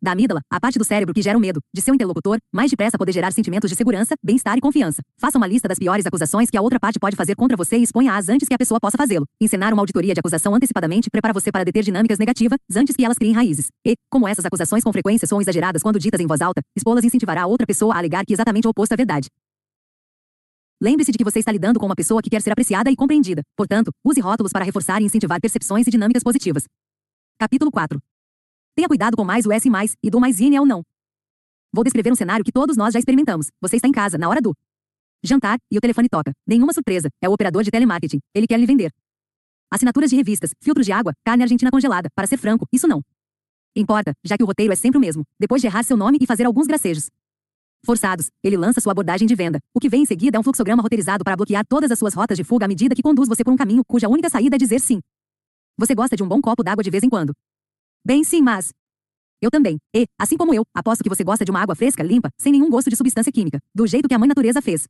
da 0.04 0.14
amígdala, 0.14 0.42
a 0.50 0.60
parte 0.60 0.80
do 0.80 0.84
cérebro 0.84 1.14
que 1.14 1.22
gera 1.22 1.38
o 1.38 1.40
medo, 1.40 1.60
de 1.72 1.80
seu 1.80 1.94
interlocutor, 1.94 2.40
mais 2.52 2.72
depressa 2.72 2.98
poder 2.98 3.12
gerar 3.12 3.32
sentimentos 3.32 3.70
de 3.70 3.76
segurança, 3.76 4.16
bem-estar 4.24 4.58
e 4.58 4.60
confiança. 4.60 5.00
Faça 5.16 5.38
uma 5.38 5.46
lista 5.46 5.68
das 5.68 5.78
piores 5.78 6.04
acusações 6.08 6.50
que 6.50 6.58
a 6.58 6.62
outra 6.62 6.80
parte 6.80 6.98
pode 6.98 7.16
fazer 7.16 7.36
contra 7.36 7.56
você 7.56 7.78
e 7.78 7.84
exponha-as 7.84 8.28
antes 8.28 8.48
que 8.48 8.54
a 8.56 8.58
pessoa 8.58 8.80
possa 8.80 8.98
fazê-lo. 8.98 9.28
Encenar 9.40 9.72
uma 9.74 9.84
auditoria 9.84 10.16
de 10.16 10.20
acusação 10.20 10.56
antecipadamente 10.56 11.08
prepara 11.12 11.32
você 11.32 11.52
para 11.52 11.64
deter 11.64 11.84
dinâmicas 11.84 12.18
negativas 12.18 12.58
antes 12.76 12.96
que 12.96 13.06
elas 13.06 13.16
criem 13.16 13.36
raízes. 13.36 13.68
E, 13.86 13.94
como 14.10 14.28
essas 14.28 14.44
acusações 14.44 14.84
com 14.84 14.92
frequência 14.92 15.28
são 15.28 15.40
exageradas 15.40 15.84
quando 15.84 16.00
ditas 16.00 16.20
em 16.20 16.26
voz 16.26 16.42
alta, 16.42 16.64
expô-las 16.76 17.04
incentivará 17.04 17.44
a 17.44 17.46
outra 17.46 17.68
pessoa 17.68 17.94
a 17.94 18.00
alegar 18.00 18.26
que 18.26 18.34
exatamente 18.34 18.66
o 18.66 18.72
oposto 18.72 18.94
é 18.94 18.98
verdade. 18.98 19.28
Lembre-se 20.84 21.12
de 21.12 21.18
que 21.20 21.24
você 21.24 21.38
está 21.38 21.52
lidando 21.52 21.80
com 21.80 21.86
uma 21.86 21.96
pessoa 21.96 22.24
que 22.24 22.30
quer 22.30 22.42
ser 22.42 22.52
apreciada 22.52 22.90
e 22.90 22.96
compreendida. 22.96 23.44
Portanto, 23.56 23.92
use 24.04 24.20
rótulos 24.20 24.52
para 24.52 24.66
reforçar 24.66 25.00
e 25.00 25.06
incentivar 25.06 25.40
percepções 25.40 25.86
e 25.86 25.92
dinâmicas 25.92 26.24
positivas. 26.24 26.64
Capítulo 27.38 27.70
4. 27.70 28.02
Tenha 28.76 28.88
cuidado 28.88 29.16
com 29.16 29.24
mais 29.24 29.46
o 29.46 29.52
S 29.52 29.70
mais 29.70 29.96
e 30.02 30.10
do 30.10 30.20
mais 30.20 30.40
IN 30.40 30.58
ou 30.58 30.66
não. 30.66 30.84
Vou 31.72 31.84
descrever 31.84 32.12
um 32.12 32.16
cenário 32.16 32.44
que 32.44 32.52
todos 32.52 32.76
nós 32.76 32.94
já 32.94 33.00
experimentamos. 33.00 33.52
Você 33.62 33.76
está 33.76 33.88
em 33.88 33.92
casa, 33.92 34.18
na 34.18 34.28
hora 34.28 34.42
do 34.42 34.56
jantar, 35.24 35.60
e 35.70 35.78
o 35.78 35.82
telefone 35.82 36.10
toca. 36.10 36.34
Nenhuma 36.48 36.74
surpresa. 36.74 37.10
É 37.22 37.30
o 37.30 37.32
operador 37.32 37.62
de 37.62 37.70
telemarketing. 37.70 38.20
Ele 38.34 38.48
quer 38.48 38.60
lhe 38.60 38.66
vender. 38.66 38.92
Assinaturas 39.70 40.10
de 40.10 40.16
revistas, 40.16 40.50
filtros 40.60 40.88
de 40.88 40.92
água, 40.92 41.14
carne 41.24 41.44
argentina 41.44 41.70
congelada. 41.70 42.10
Para 42.16 42.26
ser 42.26 42.38
franco, 42.38 42.68
isso 42.74 42.88
não 42.88 43.04
importa, 43.76 44.14
já 44.24 44.38
que 44.38 44.44
o 44.44 44.46
roteiro 44.46 44.74
é 44.74 44.76
sempre 44.76 44.98
o 44.98 45.02
mesmo. 45.02 45.26
Depois 45.40 45.62
de 45.62 45.68
errar 45.68 45.84
seu 45.84 45.96
nome 45.96 46.18
e 46.20 46.26
fazer 46.26 46.46
alguns 46.46 46.68
gracejos, 46.68 47.10
Forçados, 47.84 48.30
ele 48.44 48.56
lança 48.58 48.80
sua 48.80 48.92
abordagem 48.92 49.28
de 49.28 49.34
venda. 49.34 49.60
O 49.74 49.80
que 49.80 49.90
vem 49.90 50.04
em 50.04 50.06
seguida 50.06 50.38
é 50.38 50.40
um 50.40 50.44
fluxograma 50.44 50.84
roteirizado 50.84 51.24
para 51.24 51.36
bloquear 51.36 51.66
todas 51.68 51.90
as 51.90 51.98
suas 51.98 52.14
rotas 52.14 52.38
de 52.38 52.44
fuga 52.44 52.66
à 52.66 52.68
medida 52.68 52.94
que 52.94 53.02
conduz 53.02 53.28
você 53.28 53.44
por 53.44 53.52
um 53.52 53.58
caminho 53.58 53.84
cuja 53.88 54.08
única 54.08 54.30
saída 54.30 54.56
é 54.56 54.60
dizer 54.60 54.80
sim. 54.80 55.00
Você 55.78 55.96
gosta 55.96 56.16
de 56.16 56.22
um 56.22 56.28
bom 56.28 56.40
copo 56.40 56.64
d'água 56.64 56.84
de 56.84 56.92
vez 56.92 57.04
em 57.04 57.10
quando? 57.10 57.34
Bem, 58.06 58.24
sim, 58.24 58.42
mas. 58.42 58.72
Eu 59.42 59.50
também. 59.50 59.78
E, 59.96 60.06
assim 60.20 60.38
como 60.38 60.54
eu, 60.54 60.64
aposto 60.76 61.04
que 61.04 61.10
você 61.10 61.24
gosta 61.24 61.44
de 61.44 61.50
uma 61.50 61.60
água 61.60 61.76
fresca, 61.76 62.04
limpa, 62.04 62.30
sem 62.40 62.52
nenhum 62.52 62.70
gosto 62.70 62.90
de 62.92 62.96
substância 62.96 63.32
química, 63.32 63.60
do 63.74 63.88
jeito 63.88 64.08
que 64.08 64.14
a 64.14 64.20
mãe 64.20 64.28
natureza 64.28 64.62
fez. 64.62 64.88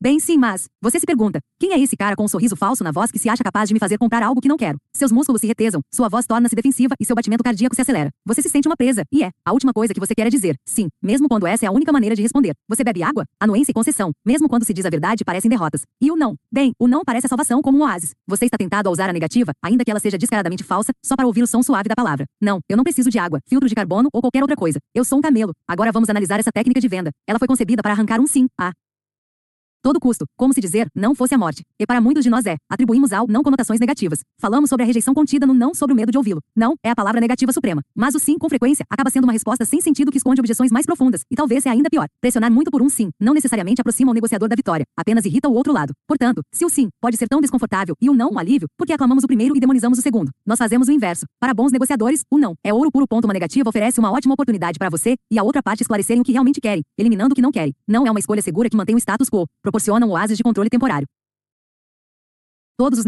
Bem, 0.00 0.20
sim, 0.20 0.38
mas. 0.38 0.68
Você 0.80 1.00
se 1.00 1.04
pergunta: 1.04 1.40
quem 1.58 1.72
é 1.72 1.78
esse 1.80 1.96
cara 1.96 2.14
com 2.14 2.22
um 2.22 2.28
sorriso 2.28 2.54
falso 2.54 2.84
na 2.84 2.92
voz 2.92 3.10
que 3.10 3.18
se 3.18 3.28
acha 3.28 3.42
capaz 3.42 3.68
de 3.68 3.74
me 3.74 3.80
fazer 3.80 3.98
comprar 3.98 4.22
algo 4.22 4.40
que 4.40 4.46
não 4.46 4.56
quero? 4.56 4.78
Seus 4.94 5.10
músculos 5.10 5.40
se 5.40 5.46
retesam, 5.48 5.80
sua 5.92 6.08
voz 6.08 6.24
torna-se 6.24 6.54
defensiva 6.54 6.94
e 7.00 7.04
seu 7.04 7.16
batimento 7.16 7.42
cardíaco 7.42 7.74
se 7.74 7.82
acelera. 7.82 8.10
Você 8.24 8.40
se 8.40 8.48
sente 8.48 8.68
uma 8.68 8.76
presa, 8.76 9.02
e 9.10 9.24
é. 9.24 9.32
A 9.44 9.52
última 9.52 9.72
coisa 9.72 9.92
que 9.92 9.98
você 9.98 10.14
quer 10.14 10.28
é 10.28 10.30
dizer 10.30 10.54
sim, 10.64 10.86
mesmo 11.02 11.28
quando 11.28 11.48
essa 11.48 11.66
é 11.66 11.68
a 11.68 11.72
única 11.72 11.90
maneira 11.90 12.14
de 12.14 12.22
responder. 12.22 12.52
Você 12.68 12.84
bebe 12.84 13.02
água? 13.02 13.24
Anuência 13.40 13.72
e 13.72 13.74
concessão. 13.74 14.12
Mesmo 14.24 14.48
quando 14.48 14.64
se 14.64 14.72
diz 14.72 14.86
a 14.86 14.90
verdade, 14.90 15.24
parecem 15.24 15.50
derrotas. 15.50 15.82
E 16.00 16.12
o 16.12 16.16
não? 16.16 16.36
Bem, 16.52 16.72
o 16.78 16.86
não 16.86 17.02
parece 17.04 17.26
a 17.26 17.28
salvação 17.28 17.60
como 17.60 17.78
um 17.78 17.82
oásis. 17.82 18.12
Você 18.24 18.44
está 18.44 18.56
tentado 18.56 18.88
a 18.88 18.92
usar 18.92 19.10
a 19.10 19.12
negativa, 19.12 19.50
ainda 19.60 19.84
que 19.84 19.90
ela 19.90 19.98
seja 19.98 20.16
descaradamente 20.16 20.62
falsa, 20.62 20.92
só 21.04 21.16
para 21.16 21.26
ouvir 21.26 21.42
o 21.42 21.46
som 21.46 21.60
suave 21.60 21.88
da 21.88 21.96
palavra. 21.96 22.24
Não, 22.40 22.60
eu 22.68 22.76
não 22.76 22.84
preciso 22.84 23.10
de 23.10 23.18
água, 23.18 23.40
filtro 23.48 23.68
de 23.68 23.74
carbono 23.74 24.08
ou 24.12 24.20
qualquer 24.20 24.42
outra 24.42 24.54
coisa. 24.54 24.78
Eu 24.94 25.04
sou 25.04 25.18
um 25.18 25.22
camelo. 25.22 25.52
Agora 25.66 25.90
vamos 25.90 26.08
analisar 26.08 26.38
essa 26.38 26.52
técnica 26.54 26.80
de 26.80 26.86
venda. 26.86 27.10
Ela 27.26 27.40
foi 27.40 27.48
concebida 27.48 27.82
para 27.82 27.92
arrancar 27.92 28.20
um 28.20 28.26
sim, 28.28 28.46
a 28.56 28.70
todo 29.82 30.00
custo, 30.00 30.26
como 30.36 30.52
se 30.52 30.60
dizer, 30.60 30.88
não 30.94 31.14
fosse 31.14 31.34
a 31.34 31.38
morte. 31.38 31.62
E 31.78 31.86
para 31.86 32.00
muitos 32.00 32.24
de 32.24 32.30
nós 32.30 32.44
é, 32.46 32.56
atribuímos 32.68 33.12
ao 33.12 33.26
não 33.26 33.42
conotações 33.42 33.80
negativas. 33.80 34.20
Falamos 34.40 34.70
sobre 34.70 34.84
a 34.84 34.86
rejeição 34.86 35.14
contida 35.14 35.46
no 35.46 35.54
não 35.54 35.74
sobre 35.74 35.92
o 35.92 35.96
medo 35.96 36.12
de 36.12 36.18
ouvi-lo. 36.18 36.40
Não 36.54 36.76
é 36.82 36.90
a 36.90 36.96
palavra 36.96 37.20
negativa 37.20 37.52
suprema. 37.52 37.82
Mas 37.94 38.14
o 38.14 38.18
sim, 38.18 38.38
com 38.38 38.48
frequência, 38.48 38.84
acaba 38.88 39.10
sendo 39.10 39.24
uma 39.24 39.32
resposta 39.32 39.64
sem 39.64 39.80
sentido 39.80 40.10
que 40.10 40.18
esconde 40.18 40.40
objeções 40.40 40.70
mais 40.70 40.86
profundas. 40.86 41.22
E 41.30 41.36
talvez 41.36 41.66
é 41.66 41.70
ainda 41.70 41.90
pior. 41.90 42.06
Pressionar 42.20 42.50
muito 42.50 42.70
por 42.70 42.82
um 42.82 42.88
sim, 42.88 43.10
não 43.20 43.34
necessariamente 43.34 43.80
aproxima 43.80 44.10
o 44.10 44.14
negociador 44.14 44.48
da 44.48 44.56
vitória, 44.56 44.84
apenas 44.96 45.24
irrita 45.24 45.48
o 45.48 45.54
outro 45.54 45.72
lado. 45.72 45.92
Portanto, 46.06 46.42
se 46.52 46.64
o 46.64 46.68
sim 46.68 46.88
pode 47.00 47.16
ser 47.16 47.28
tão 47.28 47.40
desconfortável 47.40 47.94
e 48.00 48.08
o 48.08 48.14
não 48.14 48.30
um 48.32 48.38
alívio, 48.38 48.68
porque 48.76 48.92
aclamamos 48.92 49.24
o 49.24 49.26
primeiro 49.26 49.56
e 49.56 49.60
demonizamos 49.60 49.98
o 49.98 50.02
segundo. 50.02 50.30
Nós 50.46 50.58
fazemos 50.58 50.88
o 50.88 50.92
inverso. 50.92 51.26
Para 51.40 51.54
bons 51.54 51.72
negociadores, 51.72 52.22
o 52.30 52.38
não 52.38 52.54
é 52.64 52.72
ouro 52.72 52.90
puro. 52.90 53.08
Ponto 53.08 53.24
uma 53.24 53.32
negativa 53.32 53.68
oferece 53.68 53.98
uma 53.98 54.12
ótima 54.12 54.34
oportunidade 54.34 54.78
para 54.78 54.90
você 54.90 55.16
e 55.30 55.38
a 55.38 55.42
outra 55.42 55.62
parte 55.62 55.80
esclarecerem 55.80 56.20
o 56.20 56.24
que 56.24 56.32
realmente 56.32 56.60
querem, 56.60 56.82
eliminando 56.98 57.32
o 57.32 57.34
que 57.34 57.40
não 57.40 57.50
querem. 57.50 57.74
Não 57.86 58.06
é 58.06 58.10
uma 58.10 58.20
escolha 58.20 58.42
segura 58.42 58.68
que 58.68 58.76
mantém 58.76 58.94
o 58.94 58.98
status 58.98 59.30
quo. 59.30 59.46
Proporciona 59.68 60.06
um 60.06 60.12
oásis 60.12 60.38
de 60.38 60.42
controle 60.42 60.70
temporário. 60.70 61.06
Todos 62.78 63.00
os 63.00 63.04